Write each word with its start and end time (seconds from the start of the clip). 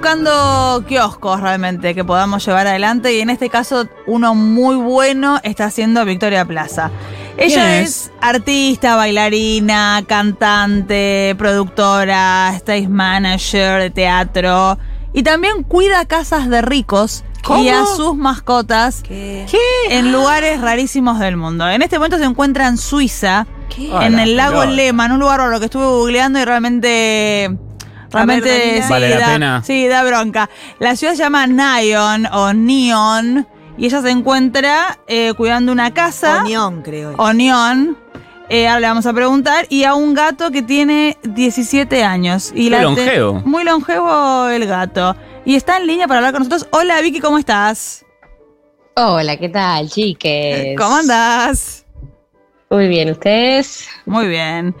buscando 0.00 0.82
kioscos 0.88 1.42
realmente 1.42 1.94
que 1.94 2.06
podamos 2.06 2.42
llevar 2.46 2.66
adelante 2.66 3.12
y 3.12 3.20
en 3.20 3.28
este 3.28 3.50
caso 3.50 3.86
uno 4.06 4.34
muy 4.34 4.74
bueno 4.76 5.38
está 5.42 5.66
haciendo 5.66 6.06
Victoria 6.06 6.46
Plaza. 6.46 6.90
Ella 7.36 7.56
¿Quién 7.56 7.84
es? 7.84 7.90
es? 7.90 8.12
artista, 8.22 8.96
bailarina, 8.96 10.02
cantante, 10.06 11.34
productora, 11.36 12.50
stage 12.56 12.88
manager 12.88 13.82
de 13.82 13.90
teatro 13.90 14.78
y 15.12 15.22
también 15.22 15.64
cuida 15.64 16.06
casas 16.06 16.48
de 16.48 16.62
ricos 16.62 17.22
y 17.36 17.42
¿Cómo? 17.42 17.70
a 17.70 17.84
sus 17.94 18.16
mascotas 18.16 19.02
¿Qué? 19.06 19.44
en 19.90 20.12
lugares 20.12 20.62
rarísimos 20.62 21.18
del 21.18 21.36
mundo. 21.36 21.68
En 21.68 21.82
este 21.82 21.98
momento 21.98 22.16
se 22.16 22.24
encuentra 22.24 22.68
en 22.68 22.78
Suiza, 22.78 23.46
¿Qué? 23.68 23.94
En 24.00 24.18
el 24.18 24.34
lago. 24.34 24.64
Lehmann, 24.64 25.12
un 25.12 25.20
lugar 25.20 25.40
raro 25.40 25.58
que 25.58 25.66
estuve 25.66 25.84
googleando 25.84 26.40
y 26.40 26.44
realmente. 26.46 27.58
Realmente 28.12 28.82
sí, 28.82 28.88
¿Vale 28.90 29.10
la 29.10 29.18
da, 29.18 29.26
pena? 29.26 29.62
Sí, 29.64 29.86
da 29.88 30.02
bronca. 30.04 30.50
La 30.78 30.96
ciudad 30.96 31.14
se 31.14 31.22
llama 31.22 31.46
Nyon 31.46 32.26
o 32.26 32.52
Neon 32.52 33.46
y 33.80 33.86
ella 33.86 34.02
se 34.02 34.10
encuentra 34.10 34.98
eh, 35.06 35.32
cuidando 35.34 35.72
una 35.72 35.92
casa. 35.94 36.42
Onión, 36.42 36.82
creo. 36.82 37.14
Onion. 37.16 37.96
Eh, 38.50 38.66
ahora 38.68 38.80
le 38.80 38.86
vamos 38.88 39.06
a 39.06 39.12
preguntar. 39.14 39.66
Y 39.70 39.84
a 39.84 39.94
un 39.94 40.12
gato 40.12 40.50
que 40.50 40.60
tiene 40.60 41.16
17 41.22 42.04
años. 42.04 42.52
Y 42.54 42.68
Muy 42.68 42.80
longevo. 42.80 43.34
Muy 43.44 43.64
longevo 43.64 44.48
el 44.48 44.66
gato. 44.66 45.16
Y 45.46 45.54
está 45.54 45.78
en 45.78 45.86
línea 45.86 46.06
para 46.06 46.18
hablar 46.18 46.32
con 46.32 46.40
nosotros. 46.40 46.68
Hola 46.72 47.00
Vicky, 47.00 47.20
¿cómo 47.20 47.38
estás? 47.38 48.04
Hola, 48.96 49.38
¿qué 49.38 49.48
tal, 49.48 49.88
chiques? 49.88 50.76
¿Cómo 50.76 50.96
andás? 50.96 51.86
Muy 52.68 52.86
bien, 52.86 53.10
¿ustedes? 53.10 53.88
Muy 54.04 54.28
bien. 54.28 54.74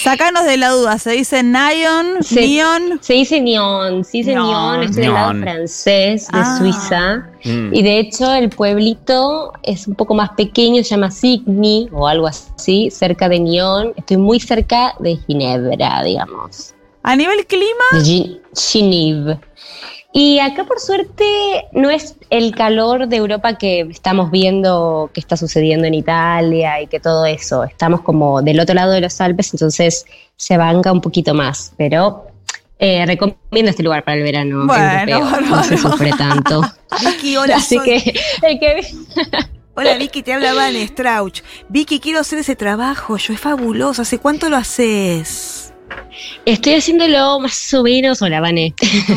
Sacanos 0.00 0.44
de 0.44 0.56
la 0.56 0.70
duda, 0.70 0.98
¿se 0.98 1.10
dice 1.10 1.42
Nyon? 1.42 2.18
Neon? 2.30 2.98
Se 3.02 3.14
dice 3.14 3.40
Nyon, 3.40 4.04
se 4.04 4.18
dice 4.18 4.34
Nyon. 4.34 4.46
Nyon, 4.46 4.82
es 4.84 4.94
del 4.96 5.12
lado 5.12 5.40
francés 5.40 6.28
de 6.28 6.38
Ah. 6.38 6.56
Suiza. 6.58 7.16
Mm. 7.44 7.74
Y 7.74 7.82
de 7.82 7.98
hecho 7.98 8.32
el 8.32 8.48
pueblito 8.50 9.52
es 9.62 9.86
un 9.88 9.94
poco 9.96 10.14
más 10.14 10.30
pequeño, 10.36 10.82
se 10.84 10.90
llama 10.90 11.10
Signy 11.10 11.88
o 11.92 12.06
algo 12.06 12.26
así, 12.28 12.90
cerca 12.90 13.28
de 13.28 13.40
Nyon. 13.40 13.92
Estoy 13.96 14.18
muy 14.18 14.38
cerca 14.40 14.94
de 15.00 15.16
Ginebra, 15.26 16.02
digamos. 16.04 16.74
A 17.02 17.16
nivel 17.16 17.44
clima, 17.46 17.84
De 17.92 18.04
Gi- 18.04 18.40
Genève. 18.54 19.38
Y 20.12 20.40
acá 20.40 20.64
por 20.64 20.80
suerte 20.80 21.24
no 21.72 21.88
es 21.88 22.16
el 22.30 22.52
calor 22.54 23.06
de 23.06 23.16
Europa 23.16 23.56
que 23.56 23.82
estamos 23.82 24.30
viendo 24.30 25.10
que 25.14 25.20
está 25.20 25.36
sucediendo 25.36 25.86
en 25.86 25.94
Italia 25.94 26.80
y 26.80 26.88
que 26.88 26.98
todo 26.98 27.26
eso. 27.26 27.62
Estamos 27.62 28.00
como 28.00 28.42
del 28.42 28.58
otro 28.58 28.74
lado 28.74 28.92
de 28.92 29.00
los 29.00 29.20
Alpes, 29.20 29.54
entonces 29.54 30.04
se 30.36 30.56
banca 30.56 30.90
un 30.90 31.00
poquito 31.00 31.32
más. 31.32 31.72
Pero 31.76 32.26
eh, 32.80 33.06
recomiendo 33.06 33.70
este 33.70 33.84
lugar 33.84 34.02
para 34.02 34.16
el 34.16 34.24
verano. 34.24 34.66
Bueno, 34.66 35.12
europeo. 35.12 35.40
No 35.48 35.62
se 35.62 35.78
sufre 35.78 36.10
tanto. 36.18 36.62
Vicky, 37.00 37.36
hola, 37.36 37.56
Así 37.56 37.78
que 37.78 38.12
el 38.42 38.58
que 38.58 38.80
Hola 39.74 39.96
Vicky, 39.96 40.22
te 40.22 40.32
habla 40.32 40.52
Van 40.54 40.74
Strauch. 40.74 41.42
Vicky, 41.68 42.00
quiero 42.00 42.18
hacer 42.18 42.40
ese 42.40 42.56
trabajo, 42.56 43.16
yo 43.16 43.32
es 43.32 43.40
fabuloso. 43.40 44.02
¿Hace 44.02 44.18
cuánto 44.18 44.48
lo 44.48 44.56
haces? 44.56 45.69
Estoy 46.44 46.74
haciéndolo 46.74 47.40
más 47.40 47.72
o 47.74 47.82
menos. 47.82 48.20
Hola, 48.22 48.40
Vane. 48.40 48.74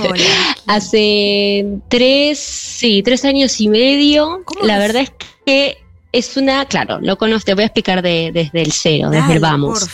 Hola. 0.10 0.24
Hace 0.68 1.66
tres, 1.90 2.40
sí, 2.40 3.02
tres 3.04 3.26
años 3.26 3.60
y 3.62 3.68
medio. 3.70 4.42
¿Cómo 4.46 4.66
La 4.66 4.76
es? 4.76 4.80
verdad 4.80 5.02
es 5.04 5.12
que 5.46 5.78
es 6.12 6.38
una, 6.38 6.66
claro, 6.66 7.00
lo 7.02 7.18
conozco, 7.18 7.46
te 7.46 7.54
voy 7.56 7.64
a 7.64 7.68
explicar 7.68 8.02
de- 8.04 8.32
desde 8.32 8.62
el 8.62 8.72
cero, 8.72 9.10
desde 9.10 9.34
el 9.34 9.40
vamos. 9.40 9.88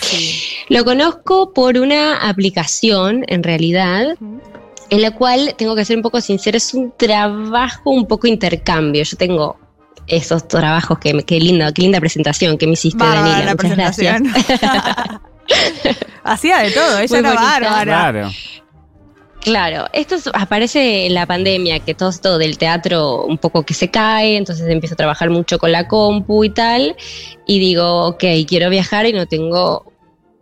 Lo 0.68 0.84
conozco 0.84 1.54
por 1.54 1.78
una 1.78 2.18
aplicación, 2.28 3.24
en 3.30 3.42
realidad, 3.42 4.18
en 4.90 5.02
la 5.02 5.12
cual, 5.12 5.56
tengo 5.58 5.76
que 5.76 5.86
ser 5.86 5.96
un 5.96 6.04
poco 6.04 6.20
sincera, 6.20 6.58
es 6.58 6.74
un 6.74 6.92
trabajo 6.98 7.92
un 7.92 8.06
poco 8.06 8.28
intercambio. 8.28 9.04
Yo 9.04 9.16
tengo 9.16 9.58
esos 10.08 10.48
trabajos 10.48 10.98
que, 11.00 11.14
qué 11.24 11.40
linda, 11.40 11.72
qué 11.72 11.84
linda 11.84 12.00
presentación 12.00 12.58
que 12.58 12.66
me 12.68 12.74
hiciste, 12.74 13.02
Daniela. 13.04 13.46
la 13.46 13.52
Muchas 13.56 13.76
gracias. 13.78 14.22
Hacía 16.32 16.60
de 16.60 16.72
todo, 16.72 17.00
ella 17.00 17.08
Muy 17.10 17.20
era 17.20 17.30
bonita. 17.34 17.44
bárbara. 17.60 17.84
Claro. 17.84 18.32
Claro, 19.42 19.86
esto 19.94 20.16
es- 20.16 20.30
aparece 20.34 21.06
en 21.06 21.14
la 21.14 21.26
pandemia, 21.26 21.80
que 21.80 21.94
todo 21.94 22.10
esto 22.10 22.38
del 22.38 22.58
teatro 22.58 23.24
un 23.24 23.38
poco 23.38 23.64
que 23.64 23.74
se 23.74 23.90
cae, 23.90 24.36
entonces 24.36 24.68
empiezo 24.70 24.96
a 24.96 24.98
trabajar 24.98 25.30
mucho 25.30 25.58
con 25.60 25.72
la 25.72 25.88
compu 25.88 26.44
y 26.44 26.50
tal, 26.50 26.96
y 27.48 27.58
digo, 27.60 28.06
ok, 28.08 28.24
quiero 28.48 28.70
viajar 28.70 29.06
y 29.06 29.14
no 29.14 29.26
tengo 29.28 29.86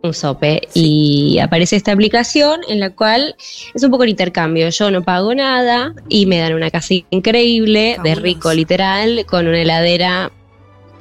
un 0.02 0.14
sope. 0.14 0.62
Y 0.74 1.38
aparece 1.38 1.76
esta 1.76 1.92
aplicación 1.92 2.60
en 2.68 2.80
la 2.80 2.90
cual 2.90 3.36
es 3.72 3.82
un 3.84 3.90
poco 3.92 4.02
el 4.02 4.10
intercambio, 4.10 4.68
yo 4.68 4.90
no 4.90 5.02
pago 5.02 5.32
nada 5.32 5.94
y 6.08 6.26
me 6.26 6.38
dan 6.38 6.54
una 6.54 6.70
casa 6.70 6.94
increíble, 7.10 7.98
de 8.02 8.14
rico 8.16 8.52
literal, 8.52 9.24
con 9.26 9.46
una 9.46 9.60
heladera 9.60 10.32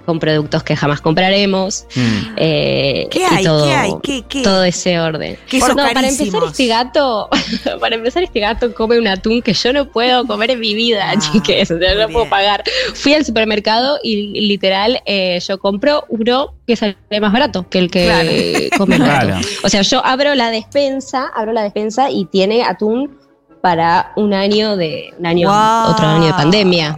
con 0.07 0.19
productos 0.19 0.63
que 0.63 0.75
jamás 0.75 1.01
compraremos. 1.01 1.85
Mm. 1.95 2.33
eh, 2.37 3.07
¿Qué 3.11 3.19
y 3.19 3.23
hay? 3.23 3.43
todo, 3.43 3.65
¿Qué 3.67 3.73
hay? 3.73 3.91
¿Qué? 4.01 4.23
¿Qué? 4.27 4.41
todo 4.41 4.63
ese 4.63 4.99
orden. 4.99 5.37
No, 5.53 5.75
para 5.75 6.07
empezar 6.07 6.41
este 6.47 6.67
gato, 6.67 7.29
para 7.79 7.95
empezar 7.95 8.23
este 8.23 8.39
gato 8.39 8.73
come 8.73 8.97
un 8.97 9.07
atún 9.07 9.41
que 9.41 9.53
yo 9.53 9.73
no 9.73 9.91
puedo 9.91 10.25
comer 10.25 10.51
en 10.51 10.59
mi 10.61 10.73
vida, 10.73 11.11
Ah, 11.11 11.19
chiques, 11.19 11.69
o 11.69 11.77
sea, 11.77 11.93
no 11.95 12.07
puedo 12.09 12.27
pagar. 12.29 12.63
Fui 12.95 13.13
al 13.13 13.25
supermercado 13.25 13.99
y 14.01 14.39
literal 14.47 15.01
eh, 15.05 15.39
yo 15.45 15.59
compro 15.59 16.05
uno 16.09 16.53
que 16.65 16.75
sale 16.77 16.95
más 17.21 17.31
barato 17.33 17.67
que 17.69 17.79
el 17.79 17.91
que 17.91 18.05
Claro. 18.05 18.29
come 18.77 18.95
el 18.95 19.03
gato. 19.03 19.27
Claro. 19.27 19.41
O 19.63 19.69
sea, 19.69 19.81
yo 19.81 20.03
abro 20.05 20.33
la 20.35 20.49
despensa, 20.51 21.29
abro 21.35 21.51
la 21.51 21.63
despensa 21.63 22.09
y 22.09 22.25
tiene 22.25 22.63
atún 22.63 23.17
para 23.61 24.13
un 24.15 24.33
año 24.33 24.77
de 24.77 25.13
un 25.19 25.25
año 25.25 25.49
Wow. 25.49 25.91
otro 25.91 26.07
año 26.07 26.27
de 26.27 26.33
pandemia. 26.33 26.97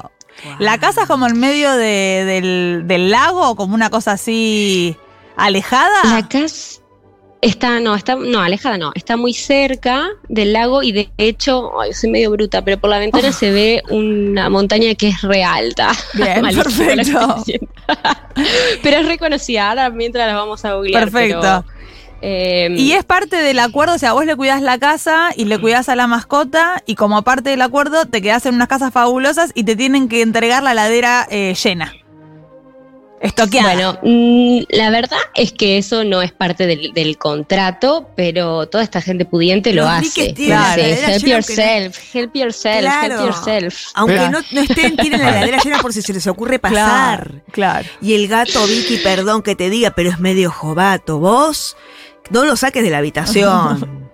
La 0.59 0.77
casa 0.77 1.01
es 1.03 1.07
como 1.07 1.27
en 1.27 1.39
medio 1.39 1.71
de- 1.73 2.23
del, 2.25 2.83
del 2.85 3.09
lago, 3.11 3.55
como 3.55 3.75
una 3.75 3.89
cosa 3.89 4.13
así 4.13 4.95
alejada. 5.35 5.89
La 6.05 6.27
casa 6.27 6.81
está, 7.41 7.79
no, 7.79 7.95
está, 7.95 8.15
no, 8.15 8.41
alejada 8.41 8.77
no, 8.77 8.91
está 8.95 9.15
muy 9.15 9.33
cerca 9.33 10.09
del 10.27 10.51
lago 10.53 10.83
y 10.83 10.91
de 10.91 11.09
hecho, 11.17 11.79
ay, 11.79 11.93
soy 11.93 12.09
medio 12.09 12.31
bruta, 12.31 12.63
pero 12.65 12.77
por 12.79 12.89
la 12.89 12.99
ventana 12.99 13.31
se 13.31 13.51
ve 13.51 13.81
una 13.89 14.49
montaña 14.49 14.93
que 14.95 15.09
es 15.09 15.21
re 15.21 15.43
alta. 15.43 15.91
Bien, 16.13 16.41
perfecto. 16.55 17.43
pero 18.83 18.97
es 18.97 19.05
reconocida, 19.05 19.69
ahora 19.69 19.89
mientras 19.89 20.27
la 20.27 20.35
vamos 20.35 20.63
a 20.65 20.73
googlear. 20.73 21.03
Perfecto. 21.09 21.39
pero, 21.41 21.78
eh, 22.21 22.69
Y 22.77 22.91
es 22.93 23.03
parte 23.05 23.37
del 23.37 23.59
acuerdo, 23.59 23.95
o 23.95 23.97
sea, 23.97 24.13
vos 24.13 24.25
le 24.25 24.35
cuidás 24.35 24.61
la 24.61 24.77
casa 24.77 25.29
y 25.35 25.45
le 25.45 25.57
cuidás 25.59 25.89
a 25.89 25.95
la 25.95 26.07
mascota 26.07 26.83
y 26.85 26.95
como 26.95 27.21
parte 27.23 27.49
del 27.51 27.61
acuerdo 27.61 28.05
te 28.05 28.21
quedás 28.21 28.45
en 28.45 28.55
unas 28.55 28.67
casas 28.67 28.91
fabulosas 28.93 29.51
y 29.53 29.63
te 29.63 29.75
tienen 29.75 30.09
que 30.09 30.21
entregar 30.21 30.63
la 30.63 30.73
ladera 30.73 31.27
eh, 31.29 31.55
llena. 31.61 31.93
Estoqueada. 33.21 33.73
Bueno, 33.73 33.99
mm, 34.01 34.59
la 34.69 34.89
verdad 34.91 35.17
es 35.35 35.51
que 35.51 35.77
eso 35.77 36.05
no 36.05 36.21
es 36.21 36.31
parte 36.31 36.65
del, 36.67 36.93
del 36.93 37.17
contrato, 37.17 38.09
pero 38.15 38.69
toda 38.69 38.81
esta 38.81 39.01
gente 39.01 39.25
pudiente 39.25 39.73
lo 39.73 39.81
Los 39.81 39.91
hace. 39.91 40.33
la 40.37 40.75
Dice, 40.77 40.93
help 40.93 41.03
llena 41.03 41.07
aunque 41.09 41.19
no- 41.27 41.27
yourself, 41.35 42.15
help 42.15 42.35
yourself, 42.35 42.79
Claro. 42.79 43.13
help 43.15 43.25
yourself. 43.25 43.75
Aunque 43.95 44.29
no, 44.29 44.39
no 44.51 44.61
estén, 44.61 44.95
tienen 44.95 45.19
la 45.19 45.29
heladera 45.35 45.57
llena 45.61 45.79
por 45.81 45.91
si 45.91 46.01
se 46.01 46.13
les 46.13 46.25
ocurre 46.27 46.59
pasar. 46.59 46.77
claro, 47.27 47.41
claro. 47.51 47.89
Y 48.01 48.13
el 48.13 48.29
gato, 48.29 48.65
Vicky, 48.65 48.99
perdón 49.03 49.41
que 49.41 49.53
te 49.53 49.69
diga, 49.69 49.91
pero 49.91 50.09
es 50.11 50.19
medio 50.21 50.49
jovato. 50.49 51.19
Vos 51.19 51.75
no 52.29 52.45
lo 52.45 52.55
saques 52.55 52.83
de 52.83 52.89
la 52.89 52.99
habitación. 52.99 53.99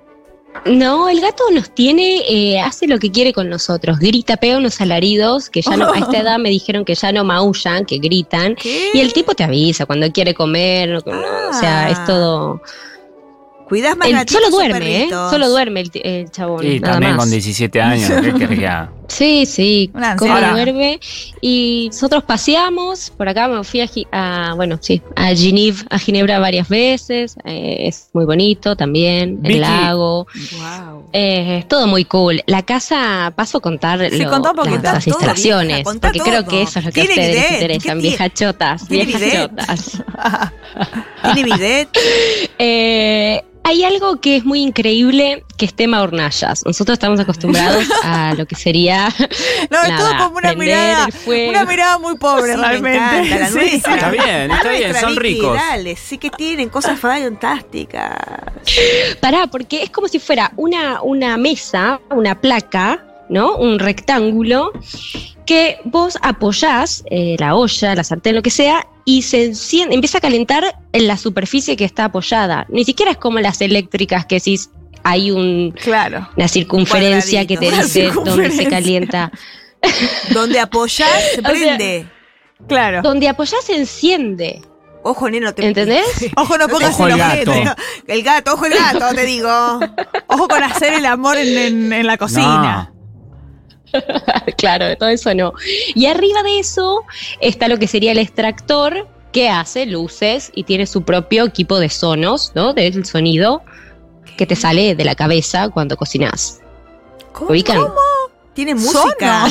No, 0.65 1.09
el 1.09 1.19
gato 1.19 1.43
nos 1.51 1.69
tiene, 1.75 2.21
eh, 2.29 2.61
hace 2.61 2.87
lo 2.87 2.97
que 2.97 3.11
quiere 3.11 3.33
con 3.33 3.49
nosotros, 3.49 3.99
grita, 3.99 4.37
pega 4.37 4.57
unos 4.57 4.79
alaridos 4.79 5.49
que 5.49 5.61
ya 5.61 5.75
no, 5.75 5.91
a 5.91 5.99
esta 5.99 6.17
edad 6.21 6.39
me 6.39 6.49
dijeron 6.49 6.85
que 6.85 6.95
ya 6.95 7.11
no 7.11 7.25
maullan, 7.25 7.85
que 7.85 7.97
gritan, 7.97 8.55
¿Qué? 8.55 8.89
y 8.93 8.99
el 9.01 9.11
tipo 9.11 9.35
te 9.35 9.43
avisa 9.43 9.85
cuando 9.85 10.09
quiere 10.13 10.33
comer, 10.33 10.89
no, 10.91 10.97
o 11.49 11.53
sea, 11.59 11.87
Ah. 11.87 11.89
es 11.91 12.05
todo... 12.05 12.61
Cuidás 13.67 13.97
más 13.97 14.07
el- 14.09 14.29
solo 14.29 14.49
duerme, 14.51 15.03
¿eh? 15.03 15.09
Solo 15.09 15.49
duerme 15.49 15.83
el, 15.93 16.29
chabón. 16.31 16.65
Y 16.65 16.79
nada 16.79 16.93
también 16.93 17.15
más. 17.15 17.25
con 17.25 17.31
17 17.31 17.81
años, 17.81 18.11
¿qué? 18.37 18.69
Sí, 19.07 19.45
sí, 19.45 19.91
anciana. 19.93 20.51
duerme. 20.51 20.99
Y 21.39 21.89
nosotros 21.91 22.23
paseamos, 22.23 23.11
por 23.15 23.29
acá 23.29 23.47
me 23.47 23.63
fui 23.63 23.81
a, 23.81 23.87
a, 24.11 24.53
bueno, 24.55 24.79
sí, 24.81 24.99
a 25.15 25.27
a 25.29 25.99
Ginebra 25.99 26.39
varias 26.39 26.67
veces, 26.69 27.35
eh, 27.45 27.77
es 27.87 28.09
muy 28.13 28.25
bonito 28.25 28.75
también, 28.75 29.41
Vicky. 29.41 29.55
el 29.55 29.61
lago, 29.61 30.25
Wow. 30.53 31.09
eh, 31.13 31.59
es 31.59 31.67
todo 31.67 31.85
muy 31.85 32.05
cool. 32.05 32.41
La 32.47 32.63
casa, 32.63 33.31
paso 33.35 33.59
a 33.59 33.61
contar 33.61 33.99
Sí, 34.09 34.17
lo- 34.23 34.31
las, 34.81 35.05
instalaciones, 35.07 35.83
vieja, 35.83 35.99
porque 36.01 36.19
creo 36.19 36.45
que 36.45 36.63
eso 36.63 36.79
es 36.79 36.85
lo 36.85 36.91
que 36.91 37.01
a 37.01 37.03
ustedes 37.03 37.35
les 37.35 37.51
interesan, 37.61 37.97
¿qué 37.97 38.07
viejas 38.07 38.33
chotas, 38.33 38.87
viejas 38.89 39.21
bidet. 39.21 39.49
chotas. 39.49 40.03
¿Tiene 41.33 41.43
bidet? 41.43 41.89
Eh, 42.57 43.43
hay 43.67 43.83
algo 43.83 44.21
que 44.21 44.35
es 44.35 44.45
muy 44.45 44.61
increíble, 44.61 45.43
que 45.57 45.65
es 45.65 45.73
tema 45.73 46.03
hornallas. 46.03 46.63
Nosotros 46.67 46.93
estamos 46.93 47.19
acostumbrados 47.19 47.85
a 48.03 48.35
lo 48.35 48.45
que 48.45 48.55
sería. 48.55 49.09
No, 49.71 49.81
es 49.81 49.89
nada, 49.89 49.97
todo 49.97 50.25
como 50.25 50.37
una 50.37 50.53
mirada, 50.53 51.07
una 51.25 51.65
mirada 51.65 51.97
muy 51.97 52.15
pobre 52.17 52.51
Sí, 52.53 52.57
me 52.59 52.67
realmente. 52.67 52.97
encanta, 52.97 53.39
la 53.39 53.47
Sí. 53.49 53.75
Está 53.75 54.11
bien, 54.11 54.51
está 54.51 54.69
bien, 54.69 54.95
son 54.95 55.15
ricos. 55.15 55.59
Sí 55.97 56.17
que 56.19 56.29
tienen 56.29 56.69
cosas 56.69 56.99
fantásticas. 56.99 58.15
Pará, 59.19 59.47
porque 59.47 59.81
es 59.81 59.89
como 59.89 60.07
si 60.07 60.19
fuera 60.19 60.51
una, 60.55 61.01
una 61.01 61.35
mesa, 61.37 61.99
una 62.11 62.39
placa, 62.39 63.03
¿no? 63.29 63.55
Un 63.55 63.79
rectángulo 63.79 64.71
que 65.47 65.79
vos 65.85 66.17
apoyás 66.21 67.03
eh, 67.09 67.35
la 67.39 67.55
olla, 67.55 67.95
la 67.95 68.03
sartén, 68.03 68.35
lo 68.35 68.43
que 68.43 68.51
sea, 68.51 68.85
y 69.05 69.21
se 69.21 69.45
enciende, 69.45 69.93
empieza 69.95 70.17
a 70.17 70.21
calentar 70.21 70.63
en 70.91 71.07
la 71.07 71.15
superficie 71.17 71.77
que 71.77 71.85
está 71.85 72.05
apoyada. 72.05 72.65
Ni 72.69 72.83
siquiera 72.85 73.11
es 73.11 73.17
como 73.17 73.39
las 73.39 73.61
eléctricas 73.61 74.25
que 74.25 74.35
decís 74.35 74.69
hay 75.03 75.29
un, 75.31 75.71
Claro. 75.83 76.27
una 76.35 76.47
circunferencia 76.47 77.45
que 77.45 77.57
te 77.57 77.69
dice 77.71 78.09
dónde 78.25 78.49
se 78.51 78.65
calienta. 78.67 79.31
Donde 80.31 80.59
apoyás, 80.59 81.09
se 81.35 81.39
O 81.41 81.43
sea, 81.43 81.51
prende. 81.51 82.07
Claro. 82.67 83.01
Donde 83.03 83.29
apoyás 83.29 83.63
se 83.63 83.75
enciende. 83.75 84.61
Ojo, 85.03 85.29
neno, 85.29 85.53
te 85.53 85.67
¿Entendés? 85.67 86.03
Ojo, 86.35 86.57
no 86.57 86.67
pongas 86.67 86.95
Ojo 86.95 87.07
el 87.07 87.17
gato. 87.17 87.53
El 88.07 88.23
gato, 88.23 88.53
ojo 88.55 88.65
el 88.65 88.73
gato, 88.73 89.13
te 89.13 89.23
digo. 89.25 89.47
Ojo 90.27 90.47
con 90.47 90.63
hacer 90.63 90.93
el 90.95 91.05
amor 91.05 91.37
en, 91.37 91.55
en- 91.55 91.93
en 91.93 92.07
la 92.07 92.17
cocina. 92.17 92.91
claro, 94.57 94.85
de 94.85 94.95
todo 94.95 95.09
eso 95.09 95.33
no. 95.33 95.53
Y 95.93 96.05
arriba 96.07 96.43
de 96.43 96.59
eso 96.59 97.03
está 97.41 97.67
lo 97.67 97.77
que 97.79 97.87
sería 97.87 98.11
el 98.11 98.17
extractor 98.19 99.07
que 99.31 99.49
hace 99.49 99.85
luces 99.85 100.51
y 100.55 100.63
tiene 100.63 100.85
su 100.87 101.03
propio 101.03 101.45
equipo 101.45 101.79
de 101.79 101.89
sonos, 101.89 102.51
¿no? 102.55 102.73
Del 102.73 103.05
sonido 103.05 103.61
que 104.37 104.45
te 104.45 104.55
sale 104.55 104.95
de 104.95 105.03
la 105.05 105.15
cabeza 105.15 105.69
cuando 105.69 105.97
cocinas. 105.97 106.61
¿Cómo? 107.33 107.51
¿Ubican? 107.51 107.81
Tiene 108.53 108.75
música. 108.75 109.45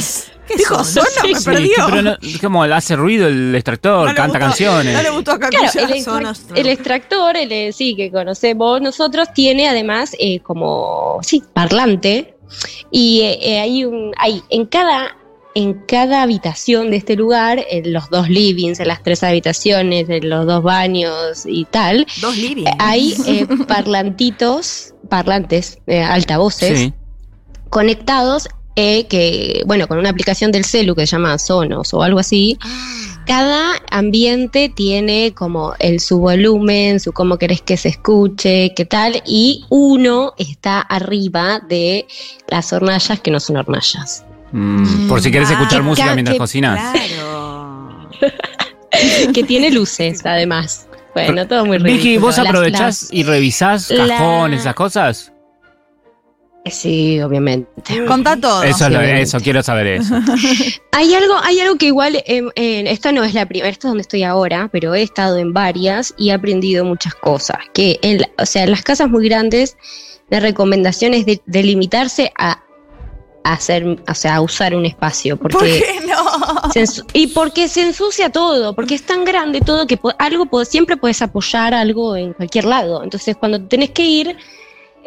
¿Qué 0.46 0.56
Dijo 0.56 0.82
sonos? 0.84 1.08
me 1.22 1.34
Sí, 1.34 1.44
perdió. 1.44 1.72
pero 1.88 2.02
no, 2.02 2.16
como 2.40 2.62
hace 2.64 2.96
ruido 2.96 3.26
el 3.28 3.54
extractor, 3.54 4.08
No 4.08 4.14
canta 4.14 4.38
gustó- 4.38 4.46
canciones. 4.46 4.94
No 4.94 5.02
le 5.02 5.10
gustó 5.10 5.32
acá 5.32 5.48
Claro, 5.48 5.64
el, 5.74 5.88
extrac- 5.90 6.04
sonos, 6.04 6.44
no. 6.50 6.54
el 6.56 6.66
extractor, 6.66 7.36
el, 7.36 7.52
eh, 7.52 7.72
sí, 7.72 7.94
que 7.96 8.10
conocemos 8.10 8.80
nosotros, 8.82 9.28
tiene 9.34 9.68
además 9.68 10.14
eh, 10.18 10.40
como, 10.40 11.18
sí, 11.22 11.42
parlante. 11.54 12.33
Y 12.90 13.20
eh, 13.22 13.38
eh, 13.42 13.60
hay 13.60 13.84
un, 13.84 14.12
hay 14.18 14.42
en 14.50 14.66
cada, 14.66 15.16
en 15.54 15.74
cada 15.86 16.22
habitación 16.22 16.90
de 16.90 16.96
este 16.96 17.16
lugar, 17.16 17.64
en 17.70 17.92
los 17.92 18.10
dos 18.10 18.28
livings, 18.28 18.80
en 18.80 18.88
las 18.88 19.02
tres 19.02 19.22
habitaciones, 19.22 20.08
en 20.08 20.28
los 20.28 20.46
dos 20.46 20.62
baños 20.62 21.44
y 21.46 21.64
tal, 21.64 22.06
Dos 22.20 22.36
hay 22.78 23.14
eh, 23.26 23.46
parlantitos, 23.68 24.94
parlantes, 25.08 25.78
eh, 25.86 26.02
altavoces, 26.02 26.78
Sí. 26.78 26.92
conectados 27.70 28.48
eh, 28.76 29.06
que, 29.06 29.62
bueno, 29.66 29.86
con 29.86 29.98
una 29.98 30.10
aplicación 30.10 30.50
del 30.50 30.64
celu 30.64 30.96
que 30.96 31.06
se 31.06 31.12
llama 31.12 31.38
Sonos 31.38 31.94
o 31.94 32.02
algo 32.02 32.18
así, 32.18 32.58
cada 33.26 33.72
ambiente 33.90 34.68
tiene 34.68 35.32
como 35.34 35.74
el 35.78 36.00
su 36.00 36.18
volumen, 36.18 37.00
su 37.00 37.12
cómo 37.12 37.38
querés 37.38 37.62
que 37.62 37.76
se 37.76 37.88
escuche, 37.90 38.72
qué 38.74 38.84
tal, 38.84 39.22
y 39.26 39.64
uno 39.70 40.32
está 40.38 40.80
arriba 40.80 41.60
de 41.60 42.06
las 42.48 42.72
hornallas 42.72 43.20
que 43.20 43.30
no 43.30 43.40
son 43.40 43.56
hornallas. 43.56 44.24
Mm, 44.52 45.08
por 45.08 45.20
si 45.20 45.30
querés 45.32 45.50
Ah, 45.50 45.54
escuchar 45.54 45.82
música 45.82 46.08
ca- 46.08 46.14
mientras 46.14 46.34
que- 46.34 46.38
cocinas. 46.38 46.92
Claro. 46.92 48.08
que 49.34 49.42
tiene 49.44 49.70
luces, 49.70 50.24
además. 50.24 50.86
Bueno, 51.14 51.46
todo 51.46 51.64
muy 51.64 51.78
ridículo. 51.78 52.02
Vicky, 52.02 52.18
¿vos 52.18 52.38
aprovechás 52.38 53.02
las- 53.04 53.12
y 53.12 53.22
revisás 53.22 53.90
la- 53.90 54.08
cajones, 54.08 54.60
esas 54.60 54.74
cosas? 54.74 55.32
Sí, 56.66 57.20
obviamente. 57.20 58.04
Contá 58.06 58.36
todo. 58.38 58.62
Eso, 58.62 58.86
es 58.86 58.92
lo- 58.92 58.98
obviamente. 58.98 59.22
eso, 59.22 59.38
quiero 59.40 59.62
saber 59.62 59.86
eso. 59.86 60.14
Hay 60.92 61.12
algo, 61.12 61.34
hay 61.42 61.58
algo 61.60 61.76
que 61.76 61.86
igual, 61.86 62.22
en- 62.26 62.86
esta 62.86 63.10
no 63.12 63.24
es 63.24 63.34
la 63.34 63.46
primera, 63.46 63.68
esto 63.68 63.88
es 63.88 63.90
donde 63.90 64.02
estoy 64.02 64.22
ahora, 64.22 64.68
pero 64.72 64.94
he 64.94 65.02
estado 65.02 65.38
en 65.38 65.52
varias 65.52 66.14
y 66.16 66.30
he 66.30 66.32
aprendido 66.32 66.84
muchas 66.84 67.14
cosas. 67.16 67.58
Que, 67.74 67.98
en 68.02 68.18
la- 68.20 68.30
o 68.38 68.46
sea, 68.46 68.62
en 68.62 68.70
las 68.70 68.82
casas 68.82 69.08
muy 69.10 69.28
grandes, 69.28 69.76
la 70.30 70.40
recomendación 70.40 71.12
es 71.14 71.26
de, 71.26 71.42
de 71.44 71.62
limitarse 71.64 72.32
a, 72.38 72.62
hacer, 73.42 73.84
o 74.08 74.14
sea, 74.14 74.36
a 74.36 74.40
usar 74.40 74.74
un 74.74 74.86
espacio, 74.86 75.36
porque 75.36 75.56
¿Por 75.58 75.66
qué 75.66 75.84
no? 76.06 76.72
se 76.72 77.02
y 77.12 77.26
porque 77.26 77.68
se 77.68 77.82
ensucia 77.82 78.30
todo, 78.30 78.74
porque 78.74 78.94
es 78.94 79.02
tan 79.02 79.24
grande 79.24 79.60
todo 79.60 79.86
que 79.86 79.98
po- 79.98 80.14
algo 80.18 80.46
po- 80.46 80.64
siempre 80.64 80.96
puedes 80.96 81.20
apoyar 81.20 81.74
algo 81.74 82.16
en 82.16 82.32
cualquier 82.32 82.64
lado. 82.64 83.02
Entonces, 83.04 83.36
cuando 83.36 83.60
tenés 83.66 83.90
que 83.90 84.02
ir, 84.06 84.28
eh, 84.28 84.36